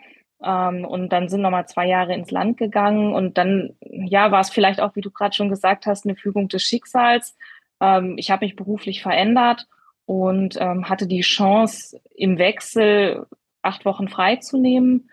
ähm, 0.45 0.85
und 0.85 1.09
dann 1.09 1.29
sind 1.29 1.41
nochmal 1.41 1.67
zwei 1.67 1.89
Jahre 1.89 2.15
ins 2.15 2.31
Land 2.31 2.57
gegangen 2.59 3.15
und 3.15 3.39
dann, 3.39 3.75
ja, 3.81 4.31
war 4.31 4.41
es 4.41 4.51
vielleicht 4.51 4.81
auch, 4.81 4.95
wie 4.95 5.01
du 5.01 5.11
gerade 5.11 5.35
schon 5.35 5.49
gesagt 5.49 5.87
hast, 5.87 6.05
eine 6.05 6.15
Fügung 6.15 6.49
des 6.49 6.63
Schicksals. 6.63 7.37
Ähm, 7.81 8.15
ich 8.17 8.31
habe 8.31 8.45
mich 8.45 8.55
beruflich 8.55 9.03
verändert 9.03 9.67
und 10.07 10.57
ähm, 10.61 10.89
hatte 10.89 11.07
die 11.07 11.23
Chance, 11.23 12.01
im 12.15 12.39
Wechsel 12.39 13.27
acht 13.65 13.85
Wochen 13.85 14.09
freizunehmen 14.09 15.11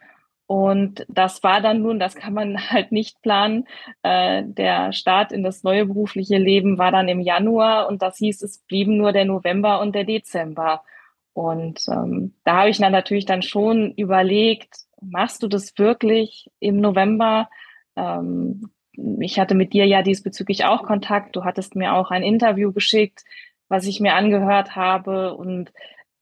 Und 0.47 1.05
das 1.07 1.43
war 1.43 1.61
dann 1.61 1.81
nun, 1.81 1.99
das 1.99 2.15
kann 2.15 2.33
man 2.33 2.57
halt 2.71 2.91
nicht 2.91 3.21
planen. 3.21 3.67
Äh, 4.03 4.43
der 4.45 4.91
Start 4.93 5.31
in 5.31 5.43
das 5.43 5.63
neue 5.63 5.85
berufliche 5.85 6.37
Leben 6.37 6.77
war 6.77 6.91
dann 6.91 7.07
im 7.07 7.21
Januar 7.21 7.87
und 7.87 8.01
das 8.01 8.17
hieß, 8.17 8.41
es 8.41 8.59
blieben 8.67 8.97
nur 8.97 9.13
der 9.13 9.25
November 9.25 9.79
und 9.79 9.95
der 9.95 10.03
Dezember. 10.03 10.83
Und 11.33 11.81
ähm, 11.87 12.35
da 12.43 12.57
habe 12.57 12.69
ich 12.69 12.79
dann 12.79 12.91
natürlich 12.91 13.25
dann 13.25 13.41
schon 13.41 13.93
überlegt, 13.93 14.75
machst 15.01 15.43
du 15.43 15.47
das 15.47 15.77
wirklich 15.77 16.51
im 16.59 16.77
November? 16.81 17.49
Ähm, 17.95 18.71
ich 19.21 19.39
hatte 19.39 19.55
mit 19.55 19.73
dir 19.73 19.85
ja 19.85 20.01
diesbezüglich 20.01 20.65
auch 20.65 20.83
Kontakt. 20.83 21.35
Du 21.35 21.43
hattest 21.45 21.75
mir 21.75 21.93
auch 21.93 22.11
ein 22.11 22.23
Interview 22.23 22.73
geschickt, 22.73 23.23
was 23.69 23.85
ich 23.87 24.01
mir 24.01 24.15
angehört 24.15 24.75
habe. 24.75 25.33
Und 25.35 25.71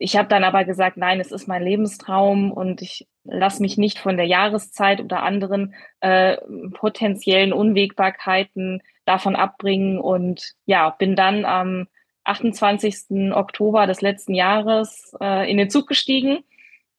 ich 0.02 0.16
habe 0.16 0.30
dann 0.30 0.46
aber 0.46 0.64
gesagt, 0.64 0.96
nein, 0.96 1.20
es 1.20 1.34
ist 1.34 1.48
mein 1.48 1.62
Lebenstraum 1.62 2.54
und 2.54 2.82
ich 2.82 3.06
lasse 3.26 3.62
mich 3.62 3.78
nicht 3.78 4.00
von 4.00 4.16
der 4.16 4.26
Jahreszeit 4.26 5.02
oder 5.02 5.24
anderen 5.24 5.76
äh, 6.00 6.38
potenziellen 6.74 7.52
Unwägbarkeiten 7.52 8.82
davon 9.04 9.36
abbringen. 9.36 10.00
Und 10.00 10.54
ja, 10.66 10.90
bin 10.92 11.18
dann 11.18 11.44
am 11.44 11.88
28. 12.24 13.34
Oktober 13.34 13.88
des 13.88 14.00
letzten 14.00 14.34
Jahres 14.34 15.14
äh, 15.20 15.52
in 15.52 15.58
den 15.58 15.70
Zug 15.70 15.88
gestiegen, 15.88 16.46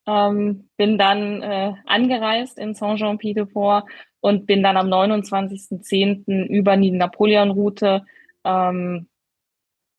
ähm, 0.07 0.69
bin 0.76 0.99
dann 0.99 1.42
äh, 1.42 1.73
angereist 1.87 2.59
in 2.59 2.75
Saint-Jean-Pied-de-Port 2.75 3.88
und 4.21 4.45
bin 4.45 4.62
dann 4.62 4.76
am 4.76 4.88
29.10. 4.88 6.47
über 6.49 6.76
die 6.76 6.90
Napoleon-Route 6.90 8.04
ähm, 8.45 9.09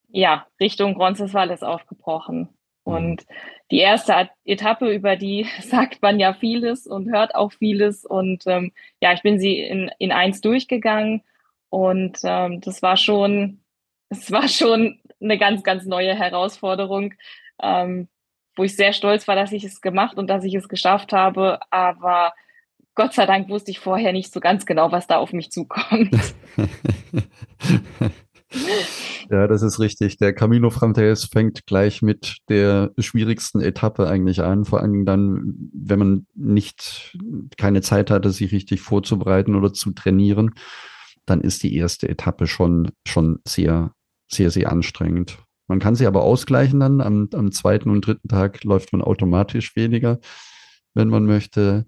ja, 0.09 0.45
Richtung 0.59 0.95
Roncesvalles 0.97 1.63
aufgebrochen. 1.63 2.49
Mhm. 2.91 2.95
Und 2.95 3.25
die 3.71 3.79
erste 3.79 4.29
Etappe, 4.45 4.93
über 4.93 5.15
die 5.15 5.47
sagt 5.61 6.01
man 6.01 6.19
ja 6.19 6.33
vieles 6.33 6.87
und 6.87 7.11
hört 7.11 7.35
auch 7.35 7.51
vieles. 7.51 8.05
Und 8.05 8.43
ähm, 8.45 8.71
ja, 9.01 9.13
ich 9.13 9.21
bin 9.21 9.39
sie 9.39 9.59
in, 9.59 9.91
in 9.97 10.11
eins 10.11 10.41
durchgegangen. 10.41 11.23
Und 11.69 12.19
ähm, 12.23 12.61
das 12.61 12.81
war 12.81 12.97
schon, 12.97 13.61
es 14.09 14.31
war 14.31 14.47
schon 14.47 14.99
eine 15.21 15.37
ganz, 15.37 15.63
ganz 15.63 15.85
neue 15.85 16.15
Herausforderung, 16.15 17.13
ähm, 17.61 18.07
wo 18.55 18.63
ich 18.63 18.75
sehr 18.75 18.93
stolz 18.93 19.27
war, 19.27 19.35
dass 19.35 19.51
ich 19.51 19.63
es 19.63 19.81
gemacht 19.81 20.17
und 20.17 20.27
dass 20.27 20.43
ich 20.43 20.55
es 20.55 20.67
geschafft 20.67 21.13
habe. 21.13 21.59
Aber 21.69 22.33
Gott 22.95 23.13
sei 23.13 23.25
Dank 23.25 23.49
wusste 23.49 23.71
ich 23.71 23.79
vorher 23.79 24.11
nicht 24.11 24.33
so 24.33 24.39
ganz 24.39 24.65
genau, 24.65 24.91
was 24.91 25.07
da 25.07 25.17
auf 25.17 25.31
mich 25.31 25.51
zukommt. 25.51 26.11
ja, 29.31 29.47
das 29.47 29.61
ist 29.61 29.79
richtig. 29.79 30.17
Der 30.17 30.33
Camino 30.33 30.69
Frances 30.69 31.25
fängt 31.25 31.65
gleich 31.65 32.01
mit 32.01 32.37
der 32.49 32.91
schwierigsten 32.97 33.61
Etappe 33.61 34.07
eigentlich 34.07 34.41
an. 34.43 34.65
Vor 34.65 34.81
allem 34.81 35.05
dann, 35.05 35.71
wenn 35.73 35.99
man 35.99 36.27
nicht 36.35 37.17
keine 37.57 37.81
Zeit 37.81 38.11
hatte, 38.11 38.31
sich 38.31 38.51
richtig 38.51 38.81
vorzubereiten 38.81 39.55
oder 39.55 39.73
zu 39.73 39.91
trainieren, 39.91 40.51
dann 41.25 41.41
ist 41.41 41.63
die 41.63 41.75
erste 41.75 42.09
Etappe 42.09 42.47
schon, 42.47 42.91
schon 43.05 43.39
sehr 43.47 43.93
sehr, 44.33 44.49
sehr 44.49 44.71
anstrengend. 44.71 45.37
Man 45.67 45.79
kann 45.79 45.95
sie 45.95 46.07
aber 46.07 46.23
ausgleichen 46.23 46.79
dann. 46.79 47.01
Am, 47.01 47.29
am 47.33 47.51
zweiten 47.51 47.89
und 47.89 48.05
dritten 48.05 48.27
Tag 48.27 48.63
läuft 48.63 48.91
man 48.93 49.01
automatisch 49.01 49.75
weniger, 49.75 50.19
wenn 50.93 51.09
man 51.09 51.25
möchte. 51.25 51.85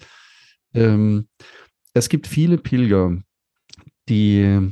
Ähm, 0.74 1.28
es 1.94 2.10
gibt 2.10 2.28
viele 2.28 2.58
Pilger, 2.58 3.18
die 4.10 4.72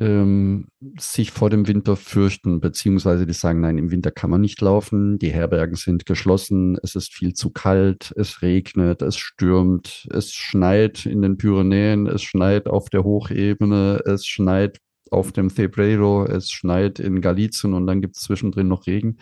ähm, 0.00 0.68
sich 0.98 1.30
vor 1.30 1.50
dem 1.50 1.68
Winter 1.68 1.94
fürchten, 1.94 2.60
beziehungsweise 2.60 3.26
die 3.26 3.34
sagen, 3.34 3.60
nein, 3.60 3.76
im 3.76 3.90
Winter 3.90 4.10
kann 4.10 4.30
man 4.30 4.40
nicht 4.40 4.60
laufen, 4.62 5.18
die 5.18 5.30
Herbergen 5.30 5.76
sind 5.76 6.06
geschlossen, 6.06 6.78
es 6.82 6.94
ist 6.96 7.12
viel 7.12 7.34
zu 7.34 7.50
kalt, 7.50 8.12
es 8.16 8.40
regnet, 8.40 9.02
es 9.02 9.18
stürmt, 9.18 10.08
es 10.10 10.32
schneit 10.32 11.04
in 11.04 11.20
den 11.20 11.36
Pyrenäen, 11.36 12.06
es 12.06 12.22
schneit 12.22 12.66
auf 12.66 12.88
der 12.88 13.04
Hochebene, 13.04 14.00
es 14.06 14.26
schneit 14.26 14.78
auf 15.10 15.32
dem 15.32 15.50
Cebreiro, 15.50 16.24
es 16.24 16.50
schneit 16.50 16.98
in 16.98 17.20
Galizien 17.20 17.74
und 17.74 17.86
dann 17.86 18.00
gibt 18.00 18.16
es 18.16 18.22
zwischendrin 18.22 18.68
noch 18.68 18.86
Regen. 18.86 19.18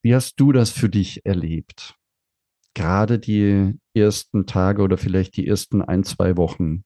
Wie 0.00 0.14
hast 0.14 0.36
du 0.36 0.52
das 0.52 0.70
für 0.70 0.88
dich 0.88 1.26
erlebt? 1.26 1.96
Gerade 2.74 3.18
die 3.18 3.74
ersten 3.94 4.46
Tage 4.46 4.82
oder 4.82 4.96
vielleicht 4.96 5.36
die 5.36 5.46
ersten 5.46 5.82
ein, 5.82 6.04
zwei 6.04 6.36
Wochen. 6.36 6.84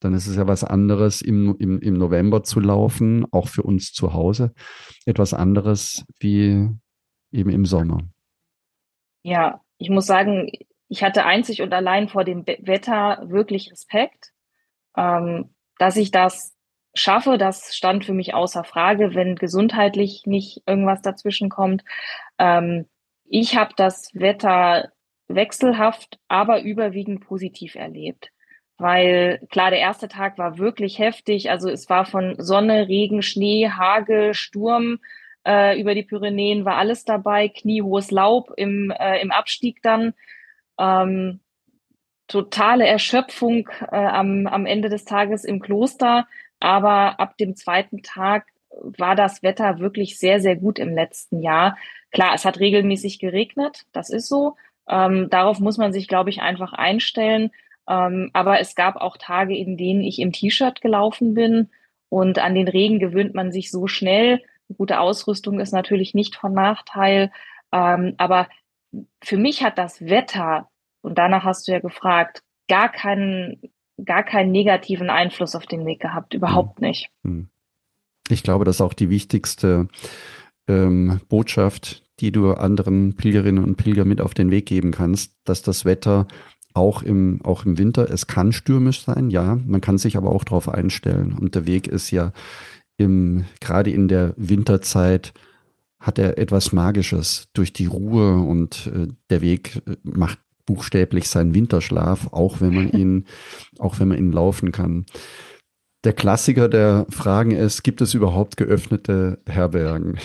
Dann 0.00 0.14
ist 0.14 0.26
es 0.26 0.36
ja 0.36 0.46
was 0.46 0.64
anderes, 0.64 1.20
im, 1.20 1.56
im, 1.58 1.80
im 1.80 1.94
November 1.94 2.42
zu 2.42 2.60
laufen, 2.60 3.26
auch 3.32 3.48
für 3.48 3.62
uns 3.62 3.92
zu 3.92 4.12
Hause. 4.12 4.52
Etwas 5.06 5.34
anderes 5.34 6.04
wie 6.20 6.68
eben 7.32 7.50
im 7.50 7.64
Sommer. 7.64 8.00
Ja, 9.22 9.60
ich 9.78 9.90
muss 9.90 10.06
sagen, 10.06 10.50
ich 10.88 11.02
hatte 11.02 11.24
einzig 11.24 11.62
und 11.62 11.72
allein 11.72 12.08
vor 12.08 12.24
dem 12.24 12.46
Wetter 12.46 13.22
wirklich 13.28 13.70
Respekt, 13.70 14.32
ähm, 14.96 15.54
dass 15.78 15.96
ich 15.96 16.10
das 16.10 16.56
schaffe. 16.94 17.38
Das 17.38 17.76
stand 17.76 18.04
für 18.04 18.14
mich 18.14 18.34
außer 18.34 18.64
Frage, 18.64 19.14
wenn 19.14 19.36
gesundheitlich 19.36 20.22
nicht 20.26 20.62
irgendwas 20.66 21.02
dazwischen 21.02 21.48
kommt. 21.48 21.84
Ähm, 22.38 22.86
ich 23.24 23.56
habe 23.56 23.74
das 23.76 24.10
Wetter 24.14 24.90
wechselhaft, 25.28 26.18
aber 26.28 26.62
überwiegend 26.62 27.20
positiv 27.20 27.74
erlebt. 27.74 28.30
Weil 28.78 29.40
klar, 29.50 29.70
der 29.70 29.80
erste 29.80 30.08
Tag 30.08 30.38
war 30.38 30.58
wirklich 30.58 30.98
heftig. 30.98 31.50
Also 31.50 31.68
es 31.68 31.90
war 31.90 32.04
von 32.04 32.36
Sonne, 32.38 32.88
Regen, 32.88 33.22
Schnee, 33.22 33.68
Hagel, 33.68 34.34
Sturm 34.34 35.00
äh, 35.48 35.80
über 35.80 35.94
die 35.94 36.02
Pyrenäen 36.02 36.64
war 36.64 36.76
alles 36.76 37.04
dabei, 37.04 37.48
kniehohes 37.48 38.10
Laub 38.10 38.52
im, 38.56 38.90
äh, 38.90 39.20
im 39.20 39.32
Abstieg 39.32 39.82
dann. 39.82 40.12
Ähm, 40.78 41.40
totale 42.26 42.86
Erschöpfung 42.86 43.68
äh, 43.90 43.96
am, 43.96 44.46
am 44.46 44.66
Ende 44.66 44.90
des 44.90 45.06
Tages 45.06 45.44
im 45.44 45.60
Kloster. 45.60 46.28
Aber 46.60 47.18
ab 47.18 47.38
dem 47.38 47.56
zweiten 47.56 48.02
Tag 48.02 48.46
war 48.70 49.16
das 49.16 49.42
Wetter 49.42 49.78
wirklich 49.78 50.18
sehr, 50.18 50.40
sehr 50.40 50.56
gut 50.56 50.78
im 50.78 50.94
letzten 50.94 51.40
Jahr. 51.40 51.78
Klar, 52.10 52.34
es 52.34 52.44
hat 52.44 52.60
regelmäßig 52.60 53.18
geregnet, 53.18 53.86
das 53.92 54.10
ist 54.10 54.28
so. 54.28 54.56
Ähm, 54.88 55.28
darauf 55.30 55.60
muss 55.60 55.78
man 55.78 55.92
sich, 55.92 56.08
glaube 56.08 56.30
ich, 56.30 56.42
einfach 56.42 56.72
einstellen. 56.72 57.50
Ähm, 57.88 58.30
aber 58.32 58.60
es 58.60 58.74
gab 58.74 58.96
auch 58.96 59.16
Tage, 59.16 59.56
in 59.56 59.76
denen 59.76 60.02
ich 60.02 60.20
im 60.20 60.32
T-Shirt 60.32 60.80
gelaufen 60.80 61.34
bin. 61.34 61.70
Und 62.10 62.38
an 62.38 62.54
den 62.54 62.68
Regen 62.68 62.98
gewöhnt 62.98 63.34
man 63.34 63.52
sich 63.52 63.70
so 63.70 63.86
schnell. 63.86 64.42
gute 64.76 65.00
Ausrüstung 65.00 65.60
ist 65.60 65.72
natürlich 65.72 66.14
nicht 66.14 66.36
von 66.36 66.52
Nachteil. 66.52 67.30
Ähm, 67.72 68.14
aber 68.18 68.48
für 69.22 69.36
mich 69.36 69.62
hat 69.62 69.78
das 69.78 70.02
Wetter, 70.02 70.68
und 71.00 71.18
danach 71.18 71.44
hast 71.44 71.68
du 71.68 71.72
ja 71.72 71.80
gefragt, 71.80 72.42
gar 72.68 72.90
keinen 72.90 73.60
gar 74.04 74.22
keinen 74.22 74.52
negativen 74.52 75.10
Einfluss 75.10 75.54
auf 75.54 75.66
den 75.66 75.84
Weg 75.86 76.00
gehabt, 76.00 76.34
überhaupt 76.34 76.80
hm. 76.80 76.86
nicht. 76.86 77.10
Hm. 77.24 77.48
Ich 78.28 78.42
glaube, 78.42 78.64
das 78.64 78.76
ist 78.76 78.80
auch 78.80 78.94
die 78.94 79.10
wichtigste 79.10 79.88
ähm, 80.68 81.20
Botschaft, 81.28 82.04
die 82.20 82.30
du 82.30 82.52
anderen 82.52 83.16
Pilgerinnen 83.16 83.64
und 83.64 83.76
Pilgern 83.76 84.08
mit 84.08 84.20
auf 84.20 84.34
den 84.34 84.50
Weg 84.50 84.66
geben 84.66 84.90
kannst, 84.90 85.34
dass 85.44 85.62
das 85.62 85.84
Wetter 85.84 86.26
auch 86.78 87.02
im, 87.02 87.40
auch 87.44 87.66
im 87.66 87.76
Winter, 87.76 88.10
es 88.10 88.26
kann 88.26 88.52
stürmisch 88.52 89.02
sein, 89.02 89.30
ja, 89.30 89.58
man 89.66 89.80
kann 89.80 89.98
sich 89.98 90.16
aber 90.16 90.30
auch 90.30 90.44
darauf 90.44 90.68
einstellen. 90.68 91.36
Und 91.38 91.54
der 91.54 91.66
Weg 91.66 91.88
ist 91.88 92.10
ja 92.10 92.32
im, 92.96 93.44
gerade 93.60 93.90
in 93.90 94.08
der 94.08 94.34
Winterzeit 94.36 95.32
hat 96.00 96.18
er 96.18 96.38
etwas 96.38 96.72
Magisches 96.72 97.48
durch 97.54 97.72
die 97.72 97.86
Ruhe 97.86 98.36
und 98.36 98.90
äh, 98.94 99.08
der 99.30 99.40
Weg 99.40 99.82
äh, 99.86 99.96
macht 100.02 100.38
buchstäblich 100.66 101.28
seinen 101.28 101.54
Winterschlaf, 101.54 102.32
auch 102.32 102.60
wenn 102.60 102.74
man 102.74 102.88
ihn, 102.92 103.26
auch 103.78 103.98
wenn 103.98 104.08
man 104.08 104.18
ihn 104.18 104.32
laufen 104.32 104.72
kann. 104.72 105.06
Der 106.04 106.12
Klassiker 106.12 106.68
der 106.68 107.06
Fragen 107.10 107.50
ist, 107.50 107.82
gibt 107.82 108.00
es 108.00 108.14
überhaupt 108.14 108.56
geöffnete 108.56 109.40
Herbergen? 109.48 110.18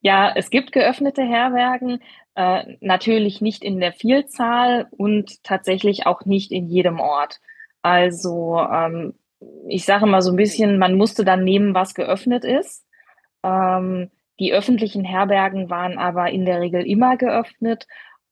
Ja, 0.00 0.32
es 0.34 0.50
gibt 0.50 0.72
geöffnete 0.72 1.22
Herbergen, 1.22 2.00
äh, 2.34 2.76
natürlich 2.80 3.40
nicht 3.40 3.62
in 3.64 3.80
der 3.80 3.92
Vielzahl 3.92 4.88
und 4.90 5.42
tatsächlich 5.44 6.06
auch 6.06 6.24
nicht 6.24 6.52
in 6.52 6.68
jedem 6.68 7.00
Ort. 7.00 7.40
Also 7.82 8.58
ähm, 8.58 9.14
ich 9.68 9.84
sage 9.84 10.06
mal 10.06 10.22
so 10.22 10.30
ein 10.30 10.36
bisschen, 10.36 10.78
man 10.78 10.96
musste 10.96 11.24
dann 11.24 11.44
nehmen, 11.44 11.74
was 11.74 11.94
geöffnet 11.94 12.44
ist. 12.44 12.86
Ähm, 13.42 14.10
die 14.38 14.52
öffentlichen 14.52 15.04
Herbergen 15.04 15.68
waren 15.70 15.98
aber 15.98 16.30
in 16.30 16.44
der 16.44 16.60
Regel 16.60 16.86
immer 16.86 17.16
geöffnet 17.16 17.86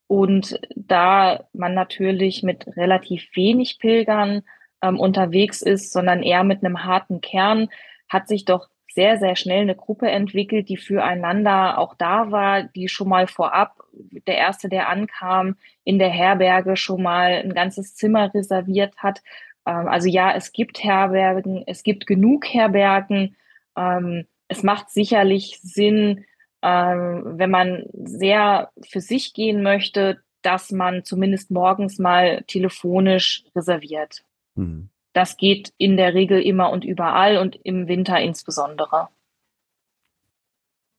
und 0.07 0.59
da 0.75 1.45
man 1.53 1.75
natürlich 1.75 2.43
mit 2.43 2.67
relativ 2.77 3.29
wenig 3.35 3.79
Pilgern 3.79 4.43
ähm, 4.83 4.99
unterwegs 4.99 5.63
ist, 5.63 5.93
sondern 5.93 6.23
eher 6.23 6.43
mit 6.43 6.65
einem 6.65 6.85
harten 6.85 7.21
Kern, 7.21 7.69
hat 8.09 8.27
sich 8.27 8.45
doch 8.45 8.69
sehr, 9.01 9.17
sehr 9.17 9.35
schnell 9.35 9.63
eine 9.63 9.75
Gruppe 9.75 10.11
entwickelt, 10.11 10.69
die 10.69 10.77
füreinander 10.77 11.79
auch 11.79 11.95
da 11.95 12.31
war, 12.31 12.65
die 12.65 12.87
schon 12.87 13.09
mal 13.09 13.27
vorab, 13.27 13.83
der 14.27 14.37
erste, 14.37 14.69
der 14.69 14.91
ankam, 14.91 15.57
in 15.85 15.99
der 15.99 16.11
Herberge 16.11 16.77
schon 16.77 17.03
mal 17.03 17.41
ein 17.43 17.55
ganzes 17.55 17.95
Zimmer 17.95 18.35
reserviert 18.35 18.95
hat. 18.99 19.23
Ähm, 19.65 19.89
also 19.89 20.07
ja, 20.07 20.35
es 20.37 20.53
gibt 20.53 20.85
Herbergen, 20.85 21.65
es 21.67 21.83
gibt 21.83 22.07
genug 22.07 22.45
Herbergen. 22.45 23.37
Ähm, 23.75 24.27
es 24.49 24.63
macht 24.63 24.91
sicherlich 24.91 25.61
Sinn, 25.63 26.27
ähm, 26.61 27.23
wenn 27.39 27.51
man 27.51 27.85
sehr 27.95 28.71
für 28.87 29.01
sich 29.01 29.33
gehen 29.33 29.63
möchte, 29.63 30.21
dass 30.43 30.73
man 30.73 31.05
zumindest 31.05 31.51
morgens 31.51 31.99
mal 31.99 32.45
telefonisch 32.49 33.45
reserviert. 33.57 34.25
Mhm. 34.57 34.91
Das 35.13 35.37
geht 35.37 35.73
in 35.77 35.97
der 35.97 36.15
Regel 36.15 36.41
immer 36.41 36.71
und 36.71 36.85
überall 36.85 37.39
und 37.39 37.59
im 37.65 37.89
Winter 37.89 38.21
insbesondere. 38.21 39.09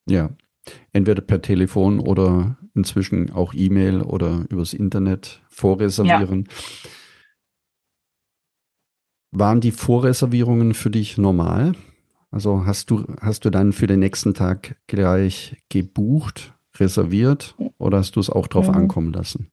Ja, 0.08 0.30
entweder 0.92 1.22
per 1.22 1.42
Telefon 1.42 2.00
oder 2.00 2.58
inzwischen 2.76 3.32
auch 3.32 3.54
E-Mail 3.54 4.02
oder 4.02 4.46
übers 4.50 4.74
Internet 4.74 5.42
vorreservieren. 5.50 6.48
Ja. 6.48 6.90
Waren 9.32 9.62
die 9.62 9.72
Vorreservierungen 9.72 10.74
für 10.74 10.90
dich 10.90 11.18
normal? 11.18 11.74
Also 12.32 12.66
hast 12.66 12.92
du, 12.92 13.06
hast 13.22 13.46
du 13.46 13.50
dann 13.50 13.74
für 13.74 13.88
den 13.88 14.00
nächsten 14.00 14.34
Tag 14.34 14.76
gleich 14.88 15.58
gebucht, 15.70 16.54
reserviert 16.78 17.56
oder 17.78 18.00
hast 18.00 18.16
du 18.16 18.20
es 18.20 18.30
auch 18.30 18.48
drauf 18.48 18.68
mhm. 18.68 18.76
ankommen 18.76 19.14
lassen? 19.14 19.52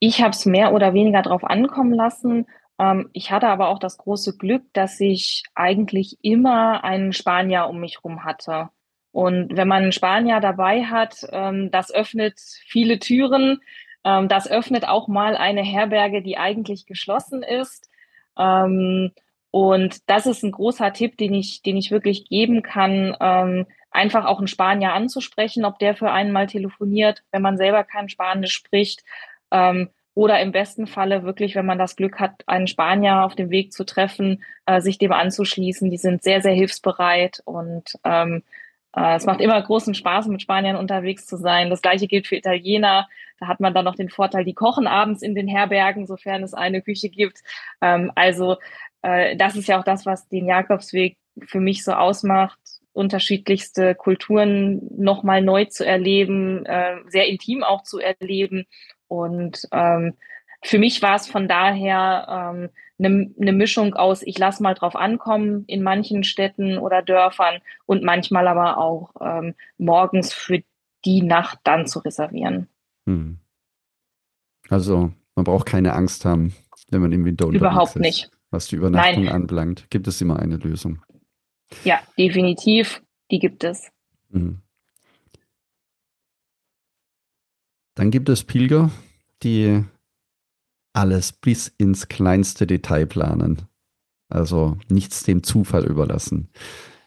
Ich 0.00 0.22
habe 0.22 0.30
es 0.30 0.46
mehr 0.46 0.72
oder 0.72 0.94
weniger 0.94 1.22
drauf 1.22 1.44
ankommen 1.44 1.92
lassen. 1.92 2.46
Ähm, 2.78 3.10
ich 3.12 3.30
hatte 3.30 3.48
aber 3.48 3.68
auch 3.68 3.78
das 3.78 3.98
große 3.98 4.36
Glück, 4.36 4.62
dass 4.72 5.00
ich 5.00 5.42
eigentlich 5.54 6.18
immer 6.22 6.84
einen 6.84 7.12
Spanier 7.12 7.68
um 7.68 7.80
mich 7.80 8.04
rum 8.04 8.24
hatte. 8.24 8.70
Und 9.12 9.56
wenn 9.56 9.68
man 9.68 9.82
einen 9.82 9.92
Spanier 9.92 10.40
dabei 10.40 10.84
hat, 10.84 11.26
ähm, 11.32 11.70
das 11.70 11.92
öffnet 11.92 12.38
viele 12.66 12.98
Türen. 12.98 13.60
Ähm, 14.04 14.28
das 14.28 14.48
öffnet 14.50 14.86
auch 14.86 15.08
mal 15.08 15.36
eine 15.36 15.62
Herberge, 15.62 16.22
die 16.22 16.38
eigentlich 16.38 16.86
geschlossen 16.86 17.42
ist. 17.42 17.90
Und 19.50 20.08
das 20.08 20.26
ist 20.26 20.44
ein 20.44 20.52
großer 20.52 20.92
Tipp, 20.92 21.16
den 21.18 21.34
ich, 21.34 21.62
den 21.62 21.76
ich 21.76 21.90
wirklich 21.90 22.26
geben 22.26 22.62
kann, 22.62 23.16
einfach 23.90 24.26
auch 24.26 24.38
einen 24.38 24.46
Spanier 24.46 24.92
anzusprechen, 24.92 25.64
ob 25.64 25.80
der 25.80 25.96
für 25.96 26.12
einen 26.12 26.30
mal 26.30 26.46
telefoniert, 26.46 27.24
wenn 27.32 27.42
man 27.42 27.56
selber 27.56 27.82
kein 27.82 28.08
Spanisch 28.08 28.52
spricht. 28.52 29.02
Ähm, 29.50 29.90
oder 30.18 30.40
im 30.40 30.50
besten 30.50 30.88
Falle 30.88 31.22
wirklich, 31.22 31.54
wenn 31.54 31.64
man 31.64 31.78
das 31.78 31.94
Glück 31.94 32.18
hat, 32.18 32.42
einen 32.48 32.66
Spanier 32.66 33.22
auf 33.22 33.36
dem 33.36 33.50
Weg 33.50 33.72
zu 33.72 33.86
treffen, 33.86 34.42
äh, 34.66 34.80
sich 34.80 34.98
dem 34.98 35.12
anzuschließen. 35.12 35.92
Die 35.92 35.96
sind 35.96 36.24
sehr, 36.24 36.42
sehr 36.42 36.54
hilfsbereit 36.54 37.40
und 37.44 37.84
ähm, 38.02 38.42
äh, 38.96 39.14
es 39.14 39.26
macht 39.26 39.40
immer 39.40 39.62
großen 39.62 39.94
Spaß, 39.94 40.26
mit 40.26 40.42
Spaniern 40.42 40.74
unterwegs 40.74 41.24
zu 41.24 41.36
sein. 41.36 41.70
Das 41.70 41.82
gleiche 41.82 42.08
gilt 42.08 42.26
für 42.26 42.34
Italiener. 42.34 43.08
Da 43.38 43.46
hat 43.46 43.60
man 43.60 43.74
dann 43.74 43.84
noch 43.84 43.94
den 43.94 44.08
Vorteil, 44.08 44.44
die 44.44 44.54
kochen 44.54 44.88
abends 44.88 45.22
in 45.22 45.36
den 45.36 45.46
Herbergen, 45.46 46.08
sofern 46.08 46.42
es 46.42 46.52
eine 46.52 46.82
Küche 46.82 47.10
gibt. 47.10 47.38
Ähm, 47.80 48.10
also 48.16 48.56
äh, 49.02 49.36
das 49.36 49.54
ist 49.54 49.68
ja 49.68 49.78
auch 49.78 49.84
das, 49.84 50.04
was 50.04 50.26
den 50.26 50.46
Jakobsweg 50.46 51.16
für 51.46 51.60
mich 51.60 51.84
so 51.84 51.92
ausmacht, 51.92 52.58
unterschiedlichste 52.92 53.94
Kulturen 53.94 54.80
nochmal 54.96 55.42
neu 55.42 55.66
zu 55.66 55.86
erleben, 55.86 56.66
äh, 56.66 56.96
sehr 57.06 57.28
intim 57.28 57.62
auch 57.62 57.84
zu 57.84 58.00
erleben. 58.00 58.66
Und 59.08 59.66
ähm, 59.72 60.14
für 60.62 60.78
mich 60.78 61.02
war 61.02 61.16
es 61.16 61.26
von 61.26 61.48
daher 61.48 62.26
ähm, 62.28 62.70
eine, 62.98 63.30
eine 63.40 63.52
Mischung 63.52 63.94
aus, 63.94 64.22
ich 64.22 64.38
lasse 64.38 64.62
mal 64.62 64.74
drauf 64.74 64.96
ankommen 64.96 65.64
in 65.66 65.82
manchen 65.82 66.24
Städten 66.24 66.78
oder 66.78 67.02
Dörfern 67.02 67.60
und 67.86 68.02
manchmal 68.02 68.48
aber 68.48 68.78
auch 68.78 69.14
ähm, 69.20 69.54
morgens 69.78 70.32
für 70.32 70.62
die 71.04 71.22
Nacht 71.22 71.60
dann 71.64 71.86
zu 71.86 72.00
reservieren. 72.00 72.68
Hm. 73.06 73.38
Also 74.68 75.12
man 75.36 75.44
braucht 75.44 75.66
keine 75.66 75.92
Angst 75.92 76.24
haben, 76.24 76.54
wenn 76.90 77.00
man 77.00 77.12
im 77.12 77.24
Winter 77.24 77.46
unterwegs 77.46 77.72
Überhaupt 77.72 77.96
ist. 77.96 78.02
nicht. 78.02 78.30
Was 78.50 78.66
die 78.66 78.76
Übernachtung 78.76 79.24
Nein. 79.24 79.34
anbelangt, 79.34 79.90
gibt 79.90 80.08
es 80.08 80.20
immer 80.20 80.38
eine 80.38 80.56
Lösung. 80.56 81.02
Ja, 81.84 82.00
definitiv. 82.18 83.02
Die 83.30 83.38
gibt 83.38 83.62
es. 83.62 83.90
Mhm. 84.30 84.62
Dann 87.98 88.12
gibt 88.12 88.28
es 88.28 88.44
Pilger, 88.44 88.92
die 89.42 89.82
alles 90.92 91.32
bis 91.32 91.66
ins 91.66 92.06
kleinste 92.06 92.64
Detail 92.64 93.06
planen. 93.06 93.62
Also 94.28 94.78
nichts 94.88 95.24
dem 95.24 95.42
Zufall 95.42 95.84
überlassen. 95.84 96.48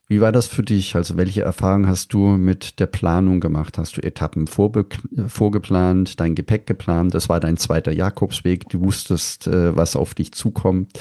Wie 0.09 0.19
war 0.19 0.33
das 0.33 0.47
für 0.47 0.63
dich? 0.63 0.97
Also 0.97 1.15
welche 1.15 1.43
Erfahrungen 1.43 1.87
hast 1.87 2.11
du 2.11 2.31
mit 2.31 2.81
der 2.81 2.87
Planung 2.87 3.39
gemacht? 3.39 3.77
Hast 3.77 3.95
du 3.95 4.01
Etappen 4.01 4.47
vorgeplant, 4.47 6.19
dein 6.19 6.35
Gepäck 6.35 6.67
geplant? 6.67 7.13
Das 7.13 7.29
war 7.29 7.39
dein 7.39 7.55
zweiter 7.55 7.93
Jakobsweg. 7.93 8.67
Du 8.67 8.81
wusstest, 8.81 9.47
äh, 9.47 9.73
was 9.73 9.95
auf 9.95 10.13
dich 10.13 10.33
zukommt. 10.33 10.99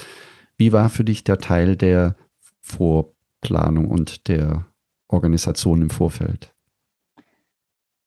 Wie 0.56 0.72
war 0.72 0.88
für 0.88 1.02
dich 1.02 1.24
der 1.24 1.38
Teil 1.38 1.74
der 1.74 2.14
Vorplanung 2.60 3.88
und 3.88 4.28
der 4.28 4.66
Organisation 5.08 5.82
im 5.82 5.90
Vorfeld? 5.90 6.49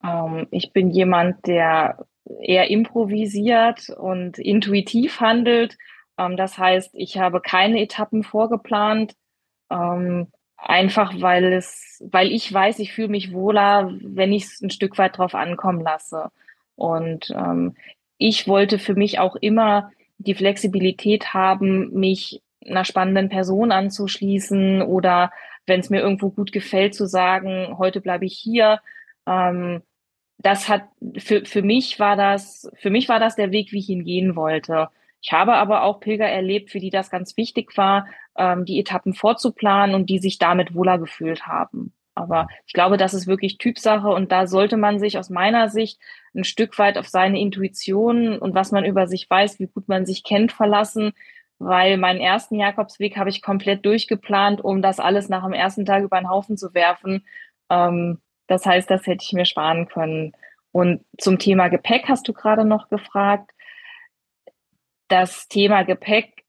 Ähm, 0.03 0.47
ich 0.51 0.73
bin 0.73 0.89
jemand, 0.89 1.47
der 1.47 2.05
eher 2.41 2.69
improvisiert 2.69 3.89
und 3.89 4.37
intuitiv 4.37 5.19
handelt. 5.19 5.77
Ähm, 6.17 6.37
das 6.37 6.57
heißt, 6.57 6.91
ich 6.93 7.17
habe 7.17 7.41
keine 7.41 7.81
Etappen 7.81 8.23
vorgeplant, 8.23 9.15
ähm, 9.69 10.27
einfach 10.57 11.13
weil 11.21 11.53
es, 11.53 12.03
weil 12.09 12.31
ich 12.31 12.51
weiß, 12.51 12.79
ich 12.79 12.93
fühle 12.93 13.09
mich 13.09 13.33
wohler, 13.33 13.91
wenn 14.01 14.31
ich 14.31 14.45
es 14.45 14.61
ein 14.61 14.69
Stück 14.69 14.97
weit 14.97 15.17
drauf 15.17 15.35
ankommen 15.35 15.81
lasse. 15.81 16.29
Und 16.75 17.31
ähm, 17.31 17.75
ich 18.17 18.47
wollte 18.47 18.79
für 18.79 18.95
mich 18.95 19.19
auch 19.19 19.35
immer 19.35 19.91
die 20.17 20.35
Flexibilität 20.35 21.33
haben, 21.33 21.91
mich 21.91 22.41
einer 22.65 22.85
spannenden 22.85 23.29
Person 23.29 23.71
anzuschließen 23.71 24.81
oder 24.81 25.31
wenn 25.65 25.81
es 25.81 25.89
mir 25.89 25.99
irgendwo 25.99 26.29
gut 26.29 26.51
gefällt, 26.51 26.95
zu 26.95 27.05
sagen, 27.05 27.77
heute 27.77 27.99
bleibe 27.99 28.25
ich 28.25 28.37
hier. 28.37 28.79
Ähm, 29.27 29.81
das 30.43 30.69
hat 30.69 30.83
für, 31.17 31.45
für 31.45 31.63
mich 31.63 31.99
war 31.99 32.15
das, 32.15 32.69
für 32.75 32.89
mich 32.89 33.09
war 33.09 33.19
das 33.19 33.35
der 33.35 33.51
Weg, 33.51 33.71
wie 33.71 33.79
ich 33.79 33.89
ihn 33.89 34.03
gehen 34.03 34.35
wollte. 34.35 34.89
Ich 35.21 35.31
habe 35.31 35.55
aber 35.55 35.83
auch 35.83 36.01
Pilger 36.01 36.27
erlebt, 36.27 36.69
für 36.69 36.79
die 36.79 36.89
das 36.89 37.09
ganz 37.09 37.37
wichtig 37.37 37.75
war, 37.77 38.07
ähm, 38.37 38.65
die 38.65 38.79
Etappen 38.79 39.13
vorzuplanen 39.13 39.95
und 39.95 40.09
die 40.09 40.19
sich 40.19 40.37
damit 40.37 40.75
wohler 40.75 40.99
gefühlt 40.99 41.47
haben. 41.47 41.93
Aber 42.13 42.47
ich 42.67 42.73
glaube, 42.73 42.97
das 42.97 43.13
ist 43.13 43.25
wirklich 43.25 43.57
Typsache 43.57 44.09
und 44.09 44.31
da 44.31 44.45
sollte 44.45 44.77
man 44.77 44.99
sich 44.99 45.17
aus 45.17 45.29
meiner 45.29 45.69
Sicht 45.69 45.99
ein 46.35 46.43
Stück 46.43 46.77
weit 46.77 46.97
auf 46.97 47.07
seine 47.07 47.39
Intuition 47.39 48.37
und 48.37 48.53
was 48.53 48.71
man 48.71 48.85
über 48.85 49.07
sich 49.07 49.29
weiß, 49.29 49.59
wie 49.59 49.67
gut 49.67 49.87
man 49.87 50.05
sich 50.05 50.23
kennt, 50.23 50.51
verlassen, 50.51 51.13
weil 51.57 51.97
meinen 51.97 52.19
ersten 52.19 52.55
Jakobsweg 52.55 53.17
habe 53.17 53.29
ich 53.29 53.41
komplett 53.41 53.85
durchgeplant, 53.85 54.61
um 54.63 54.81
das 54.81 54.99
alles 54.99 55.29
nach 55.29 55.43
dem 55.43 55.53
ersten 55.53 55.85
Tag 55.85 56.03
über 56.03 56.19
den 56.19 56.29
Haufen 56.29 56.57
zu 56.57 56.73
werfen. 56.73 57.25
Ähm, 57.69 58.19
das 58.47 58.65
heißt, 58.65 58.89
das 58.89 59.05
hätte 59.07 59.23
ich 59.23 59.33
mir 59.33 59.45
sparen 59.45 59.87
können. 59.87 60.33
Und 60.71 61.05
zum 61.17 61.39
Thema 61.39 61.67
Gepäck 61.67 62.09
hast 62.09 62.27
du 62.27 62.33
gerade 62.33 62.65
noch 62.65 62.89
gefragt. 62.89 63.51
Das 65.07 65.47
Thema 65.47 65.83
Gepäck, 65.83 66.43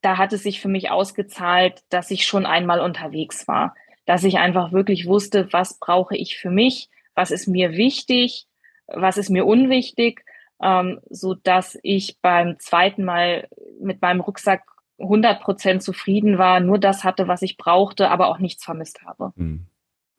da 0.00 0.16
hat 0.16 0.32
es 0.32 0.42
sich 0.42 0.60
für 0.60 0.68
mich 0.68 0.90
ausgezahlt, 0.90 1.82
dass 1.88 2.10
ich 2.10 2.26
schon 2.26 2.46
einmal 2.46 2.80
unterwegs 2.80 3.48
war. 3.48 3.74
Dass 4.06 4.24
ich 4.24 4.38
einfach 4.38 4.72
wirklich 4.72 5.06
wusste, 5.06 5.52
was 5.52 5.78
brauche 5.78 6.16
ich 6.16 6.36
für 6.36 6.50
mich, 6.50 6.88
was 7.14 7.30
ist 7.30 7.48
mir 7.48 7.72
wichtig, 7.72 8.46
was 8.86 9.16
ist 9.16 9.30
mir 9.30 9.46
unwichtig, 9.46 10.24
ähm, 10.62 11.00
so 11.08 11.34
dass 11.34 11.78
ich 11.82 12.18
beim 12.20 12.58
zweiten 12.58 13.04
Mal 13.04 13.48
mit 13.80 14.02
meinem 14.02 14.20
Rucksack 14.20 14.62
100 14.98 15.40
Prozent 15.40 15.82
zufrieden 15.82 16.38
war, 16.38 16.60
nur 16.60 16.78
das 16.78 17.02
hatte, 17.02 17.26
was 17.26 17.42
ich 17.42 17.56
brauchte, 17.56 18.10
aber 18.10 18.28
auch 18.28 18.38
nichts 18.38 18.64
vermisst 18.64 19.02
habe. 19.02 19.32
Hm. 19.36 19.66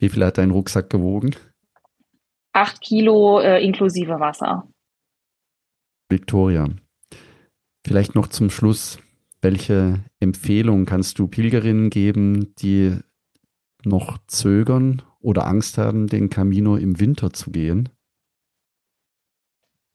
Wie 0.05 0.09
viel 0.09 0.23
hat 0.23 0.37
dein 0.37 0.51
Rucksack 0.51 0.91
gewogen? 0.91 1.35
Acht 2.53 2.79
Kilo 2.81 3.39
äh, 3.39 3.65
inklusive 3.65 4.19
Wasser. 4.19 4.67
Victoria, 6.09 6.69
vielleicht 7.83 8.13
noch 8.13 8.27
zum 8.27 8.51
Schluss. 8.51 8.99
Welche 9.41 10.03
Empfehlung 10.19 10.85
kannst 10.85 11.17
du 11.17 11.27
Pilgerinnen 11.27 11.89
geben, 11.89 12.53
die 12.59 12.99
noch 13.83 14.19
zögern 14.27 15.01
oder 15.21 15.47
Angst 15.47 15.79
haben, 15.79 16.05
den 16.05 16.29
Camino 16.29 16.75
im 16.75 16.99
Winter 16.99 17.33
zu 17.33 17.49
gehen? 17.49 17.89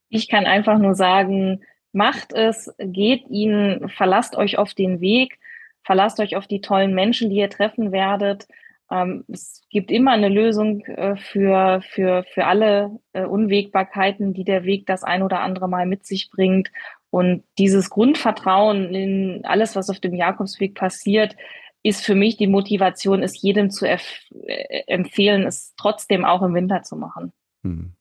Ich 0.08 0.28
kann 0.28 0.44
einfach 0.44 0.80
nur 0.80 0.96
sagen, 0.96 1.62
macht 1.92 2.32
es, 2.32 2.74
geht 2.80 3.28
ihn, 3.30 3.88
verlasst 3.96 4.34
euch 4.34 4.58
auf 4.58 4.74
den 4.74 5.00
Weg, 5.00 5.38
verlasst 5.84 6.18
euch 6.18 6.34
auf 6.34 6.48
die 6.48 6.60
tollen 6.60 6.96
Menschen, 6.96 7.30
die 7.30 7.36
ihr 7.36 7.48
treffen 7.48 7.92
werdet. 7.92 8.48
Ähm, 8.90 9.24
es 9.28 9.62
gibt 9.70 9.90
immer 9.90 10.12
eine 10.12 10.28
Lösung 10.28 10.80
äh, 10.86 11.16
für, 11.16 11.80
für, 11.82 12.24
für 12.32 12.46
alle 12.46 12.98
äh, 13.12 13.24
Unwägbarkeiten, 13.24 14.34
die 14.34 14.44
der 14.44 14.64
Weg 14.64 14.86
das 14.86 15.04
ein 15.04 15.22
oder 15.22 15.40
andere 15.40 15.68
Mal 15.68 15.86
mit 15.86 16.04
sich 16.04 16.30
bringt. 16.30 16.70
Und 17.10 17.44
dieses 17.58 17.90
Grundvertrauen 17.90 18.94
in 18.94 19.44
alles, 19.44 19.76
was 19.76 19.90
auf 19.90 20.00
dem 20.00 20.14
Jakobsweg 20.14 20.74
passiert, 20.74 21.36
ist 21.82 22.04
für 22.04 22.14
mich 22.14 22.36
die 22.36 22.46
Motivation, 22.46 23.22
es 23.22 23.40
jedem 23.40 23.70
zu 23.70 23.86
äh, 23.86 23.98
empfehlen, 24.86 25.46
es 25.46 25.74
trotzdem 25.76 26.24
auch 26.24 26.42
im 26.42 26.54
Winter 26.54 26.82
zu 26.82 26.96
machen. 26.96 27.32
Hm. 27.62 27.94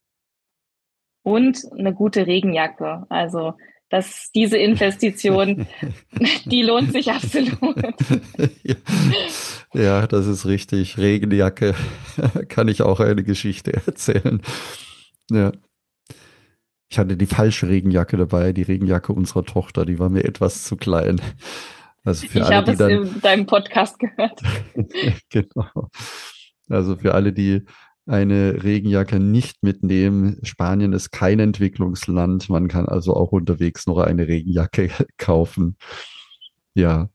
Und 1.23 1.63
eine 1.77 1.93
gute 1.93 2.27
Regenjacke. 2.27 3.05
Also 3.09 3.53
dass 3.89 4.29
diese 4.33 4.57
Investition, 4.57 5.67
die 6.45 6.61
lohnt 6.61 6.91
sich 6.91 7.11
absolut. 7.11 7.75
Ja. 9.73 10.07
das 10.07 10.27
ist 10.27 10.45
richtig. 10.45 10.97
Regenjacke 10.97 11.75
kann 12.49 12.67
ich 12.67 12.81
auch 12.81 12.99
eine 12.99 13.23
Geschichte 13.23 13.73
erzählen. 13.85 14.41
Ja. 15.31 15.51
Ich 16.91 16.97
hatte 16.97 17.17
die 17.17 17.27
falsche 17.27 17.67
Regenjacke 17.67 18.17
dabei, 18.17 18.51
die 18.51 18.63
Regenjacke 18.63 19.13
unserer 19.13 19.43
Tochter, 19.43 19.85
die 19.85 19.99
war 19.99 20.09
mir 20.09 20.23
etwas 20.23 20.63
zu 20.63 20.75
klein. 20.75 21.21
Also 22.03 22.27
für 22.27 22.39
ich 22.39 22.45
alle, 22.45 22.55
habe 22.55 22.71
es 22.71 22.77
dann, 22.77 22.89
in 22.89 23.21
deinem 23.21 23.45
Podcast 23.45 23.99
gehört. 23.99 24.41
genau. 25.29 25.89
Also 26.67 26.95
für 26.95 27.13
alle, 27.13 27.33
die 27.33 27.63
eine 28.09 28.63
Regenjacke 28.63 29.19
nicht 29.19 29.61
mitnehmen, 29.63 30.39
Spanien 30.43 30.93
ist 30.93 31.11
kein 31.11 31.39
Entwicklungsland. 31.39 32.49
Man 32.49 32.67
kann 32.67 32.87
also 32.87 33.15
auch 33.15 33.31
unterwegs 33.31 33.85
noch 33.85 33.99
eine 33.99 34.27
Regenjacke 34.27 34.89
kaufen. 35.17 35.77
Ja. 36.73 37.09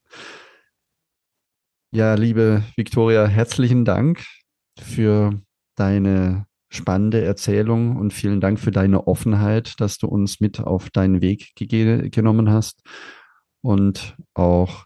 Ja, 1.92 2.14
liebe 2.14 2.64
Viktoria, 2.76 3.26
herzlichen 3.26 3.84
Dank 3.84 4.24
für 4.78 5.40
deine 5.76 6.46
spannende 6.68 7.24
Erzählung 7.24 7.96
und 7.96 8.12
vielen 8.12 8.40
Dank 8.40 8.58
für 8.58 8.72
deine 8.72 9.06
Offenheit, 9.06 9.80
dass 9.80 9.98
du 9.98 10.08
uns 10.08 10.40
mit 10.40 10.60
auf 10.60 10.90
deinen 10.90 11.20
Weg 11.20 11.52
genommen 11.56 12.50
hast 12.50 12.82
und 13.62 14.16
auch 14.34 14.84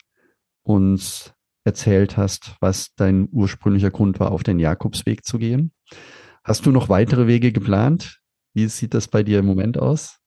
uns 0.62 1.32
erzählt 1.64 2.16
hast, 2.16 2.56
was 2.60 2.94
dein 2.94 3.28
ursprünglicher 3.30 3.90
Grund 3.90 4.20
war, 4.20 4.32
auf 4.32 4.42
den 4.42 4.58
Jakobsweg 4.58 5.24
zu 5.24 5.38
gehen. 5.38 5.72
Hast 6.44 6.66
du 6.66 6.70
noch 6.70 6.88
weitere 6.88 7.26
Wege 7.26 7.52
geplant? 7.52 8.20
Wie 8.54 8.66
sieht 8.66 8.94
das 8.94 9.08
bei 9.08 9.22
dir 9.22 9.40
im 9.40 9.46
Moment 9.46 9.78
aus? 9.78 10.20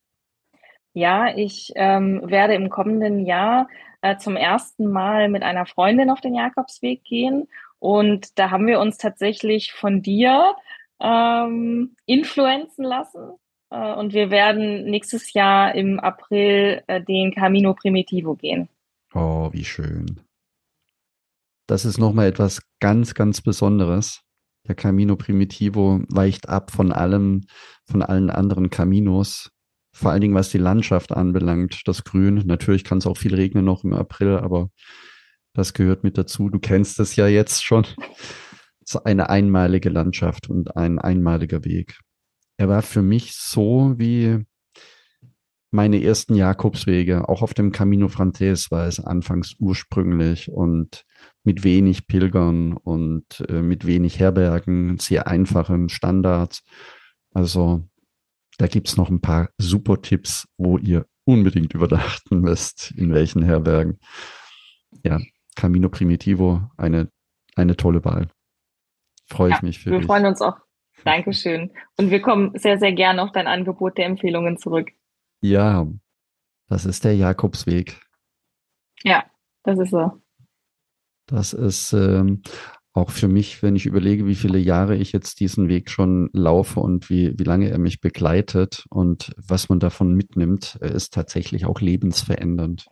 Ja, 0.93 1.35
ich 1.35 1.71
ähm, 1.75 2.21
werde 2.25 2.53
im 2.53 2.69
kommenden 2.69 3.25
Jahr 3.25 3.67
äh, 4.01 4.17
zum 4.17 4.35
ersten 4.35 4.91
Mal 4.91 5.29
mit 5.29 5.43
einer 5.43 5.65
Freundin 5.65 6.09
auf 6.09 6.21
den 6.21 6.35
Jakobsweg 6.35 7.03
gehen. 7.03 7.47
Und 7.79 8.37
da 8.37 8.51
haben 8.51 8.67
wir 8.67 8.79
uns 8.79 8.97
tatsächlich 8.97 9.71
von 9.73 10.01
dir 10.01 10.55
ähm, 10.99 11.95
influenzen 12.05 12.83
lassen. 12.83 13.31
Äh, 13.69 13.93
und 13.93 14.13
wir 14.13 14.29
werden 14.29 14.85
nächstes 14.85 15.33
Jahr 15.33 15.73
im 15.75 15.99
April 15.99 16.83
äh, 16.87 17.01
den 17.01 17.33
Camino 17.33 17.73
Primitivo 17.73 18.35
gehen. 18.35 18.69
Oh, 19.13 19.49
wie 19.51 19.65
schön. 19.65 20.21
Das 21.67 21.85
ist 21.85 21.97
nochmal 21.97 22.27
etwas 22.27 22.61
ganz, 22.79 23.13
ganz 23.13 23.41
Besonderes. 23.41 24.23
Der 24.67 24.75
Camino 24.75 25.15
Primitivo 25.15 26.01
weicht 26.09 26.49
ab 26.49 26.71
von 26.71 26.91
allem, 26.91 27.41
von 27.85 28.01
allen 28.01 28.29
anderen 28.29 28.69
Caminos. 28.69 29.49
Vor 29.93 30.11
allen 30.11 30.21
Dingen, 30.21 30.35
was 30.35 30.49
die 30.49 30.57
Landschaft 30.57 31.11
anbelangt, 31.11 31.81
das 31.85 32.03
Grün. 32.03 32.43
Natürlich 32.45 32.83
kann 32.83 32.99
es 32.99 33.07
auch 33.07 33.17
viel 33.17 33.35
regnen 33.35 33.65
noch 33.65 33.83
im 33.83 33.93
April, 33.93 34.37
aber 34.37 34.69
das 35.53 35.73
gehört 35.73 36.03
mit 36.03 36.17
dazu. 36.17 36.49
Du 36.49 36.59
kennst 36.59 36.99
es 36.99 37.15
ja 37.15 37.27
jetzt 37.27 37.63
schon 37.63 37.85
so 38.85 39.03
eine 39.03 39.29
einmalige 39.29 39.89
Landschaft 39.89 40.49
und 40.49 40.77
ein 40.77 40.99
einmaliger 40.99 41.65
Weg. 41.65 41.99
Er 42.57 42.69
war 42.69 42.83
für 42.83 43.01
mich 43.01 43.33
so 43.33 43.95
wie 43.97 44.45
meine 45.71 46.03
ersten 46.03 46.35
Jakobswege, 46.35 47.29
auch 47.29 47.41
auf 47.41 47.53
dem 47.53 47.71
Camino 47.71 48.09
Frances 48.09 48.71
war 48.71 48.87
es 48.87 48.99
anfangs 48.99 49.55
ursprünglich 49.57 50.51
und 50.51 51.05
mit 51.43 51.63
wenig 51.63 52.07
Pilgern 52.07 52.73
und 52.73 53.43
äh, 53.49 53.61
mit 53.61 53.85
wenig 53.85 54.19
Herbergen, 54.19 54.97
sehr 54.99 55.27
einfachen 55.27 55.89
Standards. 55.89 56.63
Also 57.33 57.87
da 58.57 58.67
gibt's 58.67 58.97
noch 58.97 59.09
ein 59.09 59.21
paar 59.21 59.49
super 59.57 60.01
Tipps, 60.01 60.47
wo 60.57 60.77
ihr 60.77 61.05
unbedingt 61.23 61.73
überdachten 61.73 62.41
müsst, 62.41 62.91
in 62.91 63.13
welchen 63.13 63.43
Herbergen. 63.43 63.99
Ja, 65.03 65.19
Camino 65.55 65.89
Primitivo, 65.89 66.61
eine, 66.77 67.09
eine 67.55 67.75
tolle 67.75 68.03
Wahl 68.05 68.29
freue 69.31 69.49
ich 69.49 69.55
ja, 69.55 69.61
mich 69.63 69.79
für 69.79 69.91
wir 69.91 69.99
dich. 69.99 70.07
Wir 70.07 70.13
freuen 70.13 70.25
uns 70.25 70.41
auch. 70.41 70.57
Dankeschön. 71.03 71.71
Und 71.97 72.11
wir 72.11 72.21
kommen 72.21 72.51
sehr, 72.57 72.77
sehr 72.77 72.91
gerne 72.91 73.23
auf 73.23 73.31
dein 73.31 73.47
Angebot 73.47 73.97
der 73.97 74.05
Empfehlungen 74.05 74.57
zurück. 74.57 74.91
Ja, 75.41 75.87
das 76.67 76.85
ist 76.85 77.03
der 77.03 77.15
Jakobsweg. 77.15 77.99
Ja, 79.03 79.25
das 79.63 79.79
ist 79.79 79.89
so. 79.89 80.20
Das 81.27 81.53
ist 81.53 81.93
ähm, 81.93 82.41
auch 82.93 83.09
für 83.09 83.27
mich, 83.27 83.63
wenn 83.63 83.75
ich 83.75 83.85
überlege, 83.85 84.25
wie 84.25 84.35
viele 84.35 84.57
Jahre 84.57 84.95
ich 84.95 85.11
jetzt 85.11 85.39
diesen 85.39 85.69
Weg 85.69 85.89
schon 85.89 86.29
laufe 86.33 86.79
und 86.79 87.09
wie, 87.09 87.37
wie 87.37 87.43
lange 87.43 87.69
er 87.69 87.77
mich 87.77 88.01
begleitet 88.01 88.85
und 88.89 89.31
was 89.37 89.69
man 89.69 89.79
davon 89.79 90.13
mitnimmt, 90.13 90.75
ist 90.75 91.13
tatsächlich 91.13 91.65
auch 91.65 91.79
lebensverändernd. 91.79 92.87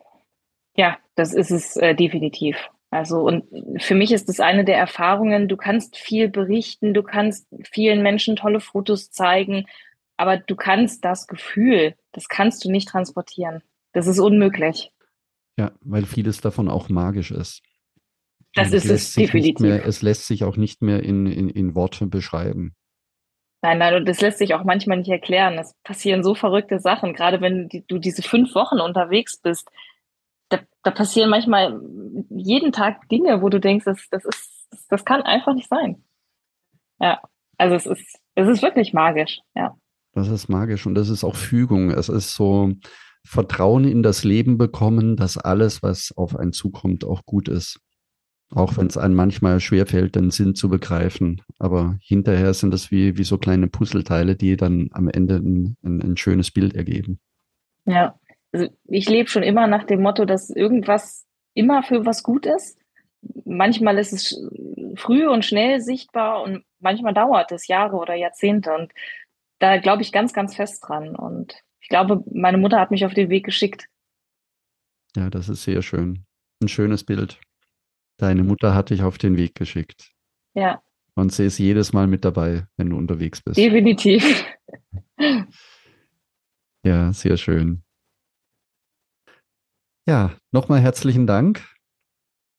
Ja, 0.75 0.97
das 1.15 1.33
ist 1.33 1.51
es 1.51 1.75
äh, 1.75 1.95
definitiv. 1.95 2.55
Also, 2.91 3.19
und 3.19 3.45
für 3.81 3.93
mich 3.93 4.11
ist 4.11 4.29
das 4.29 4.39
eine 4.39 4.65
der 4.65 4.77
Erfahrungen, 4.77 5.47
du 5.47 5.57
kannst 5.57 5.97
viel 5.97 6.29
berichten, 6.29 6.93
du 6.93 7.03
kannst 7.03 7.47
vielen 7.71 8.01
Menschen 8.01 8.35
tolle 8.35 8.59
Fotos 8.59 9.11
zeigen, 9.11 9.65
aber 10.17 10.37
du 10.37 10.55
kannst 10.55 11.05
das 11.05 11.27
Gefühl, 11.27 11.95
das 12.13 12.29
kannst 12.29 12.65
du 12.65 12.71
nicht 12.71 12.87
transportieren. 12.87 13.61
Das 13.93 14.07
ist 14.07 14.19
unmöglich. 14.19 14.91
Ja, 15.57 15.71
weil 15.81 16.05
vieles 16.05 16.41
davon 16.41 16.69
auch 16.69 16.89
magisch 16.89 17.31
ist. 17.31 17.61
Das 18.63 18.73
ist 18.73 18.89
es 18.89 19.13
definitiv. 19.13 19.59
Mehr, 19.59 19.85
es 19.85 20.01
lässt 20.01 20.27
sich 20.27 20.43
auch 20.43 20.57
nicht 20.57 20.81
mehr 20.81 21.03
in, 21.03 21.25
in, 21.25 21.49
in 21.49 21.75
Worte 21.75 22.07
beschreiben. 22.07 22.75
Nein, 23.61 23.77
nein, 23.77 23.95
und 23.95 24.07
das 24.07 24.21
lässt 24.21 24.37
sich 24.37 24.53
auch 24.53 24.63
manchmal 24.63 24.97
nicht 24.97 25.09
erklären. 25.09 25.57
Es 25.57 25.75
passieren 25.83 26.23
so 26.23 26.33
verrückte 26.33 26.79
Sachen, 26.79 27.13
gerade 27.13 27.41
wenn 27.41 27.67
du 27.87 27.97
diese 27.97 28.21
fünf 28.21 28.55
Wochen 28.55 28.79
unterwegs 28.79 29.37
bist 29.41 29.69
da, 30.49 30.59
da 30.83 30.91
passieren 30.91 31.29
manchmal 31.29 31.79
jeden 32.29 32.71
Tag 32.71 33.07
Dinge, 33.09 33.41
wo 33.41 33.49
du 33.49 33.59
denkst, 33.59 33.85
das, 33.85 34.07
das 34.09 34.25
ist, 34.25 34.67
das, 34.71 34.87
das 34.87 35.05
kann 35.05 35.21
einfach 35.21 35.53
nicht 35.53 35.69
sein. 35.69 36.03
Ja, 36.99 37.21
also 37.57 37.75
es 37.75 37.85
ist, 37.85 38.19
es 38.35 38.47
ist 38.47 38.61
wirklich 38.61 38.93
magisch, 38.93 39.39
ja. 39.55 39.75
Das 40.13 40.27
ist 40.27 40.49
magisch 40.49 40.85
und 40.85 40.95
das 40.95 41.09
ist 41.09 41.23
auch 41.23 41.35
Fügung. 41.35 41.91
Es 41.91 42.09
ist 42.09 42.33
so 42.33 42.73
Vertrauen 43.25 43.85
in 43.85 44.01
das 44.01 44.23
Leben 44.23 44.57
bekommen, 44.57 45.15
dass 45.15 45.37
alles, 45.37 45.83
was 45.83 46.11
auf 46.15 46.35
einen 46.35 46.51
zukommt, 46.51 47.05
auch 47.05 47.25
gut 47.25 47.47
ist. 47.47 47.79
Auch 48.51 48.77
wenn 48.77 48.87
es 48.87 48.97
einem 48.97 49.15
manchmal 49.15 49.59
schwerfällt, 49.59 50.15
den 50.15 50.31
Sinn 50.31 50.55
zu 50.55 50.69
begreifen. 50.69 51.41
Aber 51.59 51.97
hinterher 52.01 52.53
sind 52.53 52.71
das 52.71 52.89
wie, 52.89 53.17
wie 53.17 53.23
so 53.23 53.37
kleine 53.37 53.67
Puzzleteile, 53.67 54.35
die 54.35 54.57
dann 54.57 54.89
am 54.91 55.07
Ende 55.07 55.35
ein, 55.35 55.77
ein, 55.83 56.01
ein 56.01 56.17
schönes 56.17 56.49
Bild 56.49 56.75
ergeben. 56.75 57.19
Ja, 57.85 58.19
also 58.51 58.67
ich 58.85 59.07
lebe 59.07 59.29
schon 59.29 59.43
immer 59.43 59.67
nach 59.67 59.83
dem 59.83 60.01
Motto, 60.01 60.25
dass 60.25 60.49
irgendwas 60.49 61.27
immer 61.53 61.83
für 61.83 62.05
was 62.05 62.23
gut 62.23 62.45
ist. 62.47 62.79
Manchmal 63.45 63.99
ist 63.99 64.13
es 64.13 64.41
früh 64.95 65.27
und 65.27 65.45
schnell 65.45 65.81
sichtbar 65.81 66.41
und 66.41 66.63
manchmal 66.79 67.13
dauert 67.13 67.51
es 67.51 67.67
Jahre 67.67 67.97
oder 67.97 68.15
Jahrzehnte. 68.15 68.73
Und 68.73 68.91
da 69.59 69.77
glaube 69.77 70.01
ich 70.01 70.11
ganz, 70.11 70.33
ganz 70.33 70.55
fest 70.55 70.83
dran. 70.87 71.15
Und 71.15 71.61
ich 71.81 71.89
glaube, 71.89 72.23
meine 72.31 72.57
Mutter 72.57 72.79
hat 72.79 72.91
mich 72.91 73.05
auf 73.05 73.13
den 73.13 73.29
Weg 73.29 73.45
geschickt. 73.45 73.87
Ja, 75.15 75.29
das 75.29 75.49
ist 75.49 75.63
sehr 75.63 75.81
schön. 75.81 76.25
Ein 76.61 76.67
schönes 76.67 77.03
Bild. 77.03 77.39
Deine 78.19 78.43
Mutter 78.43 78.75
hat 78.75 78.89
dich 78.89 79.01
auf 79.01 79.17
den 79.17 79.37
Weg 79.37 79.55
geschickt. 79.55 80.11
Ja. 80.53 80.83
Und 81.15 81.31
sie 81.31 81.45
ist 81.45 81.57
jedes 81.57 81.93
Mal 81.93 82.05
mit 82.05 82.25
dabei, 82.25 82.67
wenn 82.77 82.89
du 82.89 82.97
unterwegs 82.97 83.41
bist. 83.41 83.57
Definitiv. 83.57 84.45
Ja, 86.83 87.11
sehr 87.11 87.35
schön. 87.35 87.83
Ja, 90.07 90.33
nochmal 90.51 90.79
herzlichen 90.79 91.27
Dank 91.27 91.67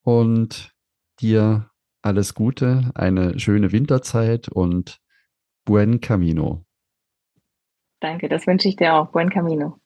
und 0.03 0.75
dir 1.19 1.71
alles 2.03 2.35
Gute, 2.35 2.91
eine 2.93 3.39
schöne 3.39 3.71
Winterzeit 3.71 4.47
und 4.47 4.99
buen 5.65 5.99
camino. 6.01 6.65
Danke, 7.99 8.29
das 8.29 8.47
wünsche 8.47 8.67
ich 8.67 8.75
dir 8.75 8.93
auch. 8.93 9.11
Buen 9.11 9.29
camino. 9.29 9.80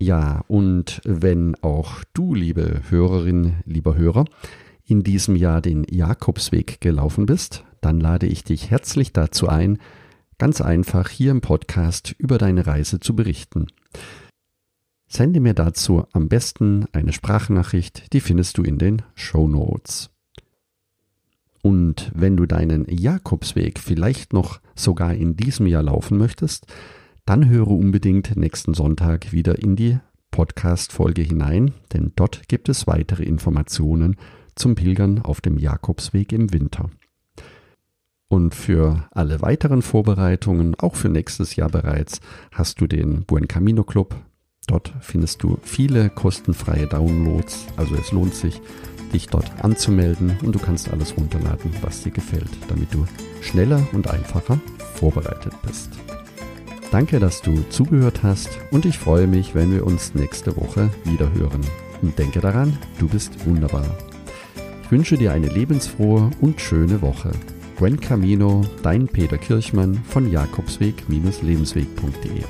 Ja, 0.00 0.44
und 0.46 1.00
wenn 1.04 1.56
auch 1.62 2.04
du, 2.14 2.32
liebe 2.34 2.82
Hörerin, 2.88 3.56
lieber 3.64 3.96
Hörer, 3.96 4.26
in 4.86 5.02
diesem 5.02 5.34
Jahr 5.34 5.60
den 5.60 5.84
Jakobsweg 5.90 6.80
gelaufen 6.80 7.26
bist, 7.26 7.64
dann 7.80 7.98
lade 7.98 8.26
ich 8.26 8.44
dich 8.44 8.70
herzlich 8.70 9.12
dazu 9.12 9.48
ein, 9.48 9.78
ganz 10.38 10.60
einfach 10.60 11.08
hier 11.08 11.32
im 11.32 11.40
Podcast 11.40 12.14
über 12.18 12.38
deine 12.38 12.66
Reise 12.66 13.00
zu 13.00 13.16
berichten. 13.16 13.66
Sende 15.08 15.40
mir 15.40 15.54
dazu 15.54 16.06
am 16.12 16.28
besten 16.28 16.86
eine 16.92 17.12
Sprachnachricht, 17.12 18.12
die 18.12 18.20
findest 18.20 18.56
du 18.56 18.62
in 18.62 18.78
den 18.78 19.02
Show 19.16 19.48
Notes. 19.48 20.10
Und 21.60 22.12
wenn 22.14 22.36
du 22.36 22.46
deinen 22.46 22.86
Jakobsweg 22.88 23.80
vielleicht 23.80 24.32
noch 24.32 24.60
sogar 24.76 25.12
in 25.12 25.34
diesem 25.34 25.66
Jahr 25.66 25.82
laufen 25.82 26.18
möchtest, 26.18 26.66
dann 27.28 27.48
höre 27.48 27.68
unbedingt 27.68 28.36
nächsten 28.36 28.74
Sonntag 28.74 29.32
wieder 29.32 29.58
in 29.58 29.76
die 29.76 29.98
Podcast-Folge 30.30 31.22
hinein, 31.22 31.72
denn 31.92 32.12
dort 32.16 32.48
gibt 32.48 32.68
es 32.68 32.86
weitere 32.86 33.24
Informationen 33.24 34.16
zum 34.54 34.74
Pilgern 34.74 35.20
auf 35.20 35.40
dem 35.40 35.58
Jakobsweg 35.58 36.32
im 36.32 36.52
Winter. 36.52 36.90
Und 38.28 38.54
für 38.54 39.08
alle 39.10 39.42
weiteren 39.42 39.82
Vorbereitungen, 39.82 40.74
auch 40.76 40.96
für 40.96 41.08
nächstes 41.08 41.56
Jahr 41.56 41.68
bereits, 41.68 42.20
hast 42.52 42.80
du 42.80 42.86
den 42.86 43.24
Buen 43.24 43.46
Camino 43.46 43.84
Club 43.84 44.16
Dort 44.68 44.92
findest 45.00 45.42
du 45.42 45.58
viele 45.62 46.10
kostenfreie 46.10 46.86
Downloads, 46.86 47.66
also 47.78 47.94
es 47.94 48.12
lohnt 48.12 48.34
sich, 48.34 48.60
dich 49.14 49.26
dort 49.26 49.64
anzumelden 49.64 50.36
und 50.42 50.54
du 50.54 50.58
kannst 50.58 50.92
alles 50.92 51.16
runterladen, 51.16 51.72
was 51.80 52.02
dir 52.02 52.12
gefällt, 52.12 52.50
damit 52.68 52.92
du 52.92 53.06
schneller 53.40 53.88
und 53.92 54.08
einfacher 54.10 54.60
vorbereitet 54.94 55.54
bist. 55.66 55.88
Danke, 56.90 57.20
dass 57.20 57.42
du 57.42 57.54
zugehört 57.68 58.22
hast 58.22 58.48
und 58.70 58.86
ich 58.86 58.98
freue 58.98 59.26
mich, 59.26 59.54
wenn 59.54 59.70
wir 59.72 59.86
uns 59.86 60.14
nächste 60.14 60.56
Woche 60.56 60.88
wieder 61.04 61.30
hören. 61.34 61.60
Und 62.00 62.18
denke 62.18 62.40
daran, 62.40 62.78
du 62.98 63.08
bist 63.08 63.44
wunderbar. 63.44 63.84
Ich 64.84 64.90
wünsche 64.90 65.18
dir 65.18 65.32
eine 65.32 65.48
lebensfrohe 65.48 66.30
und 66.40 66.58
schöne 66.60 67.02
Woche. 67.02 67.32
Buen 67.78 68.00
Camino, 68.00 68.62
dein 68.82 69.06
Peter 69.06 69.36
Kirchmann 69.36 70.02
von 70.08 70.30
Jakobsweg-lebensweg.de 70.30 72.44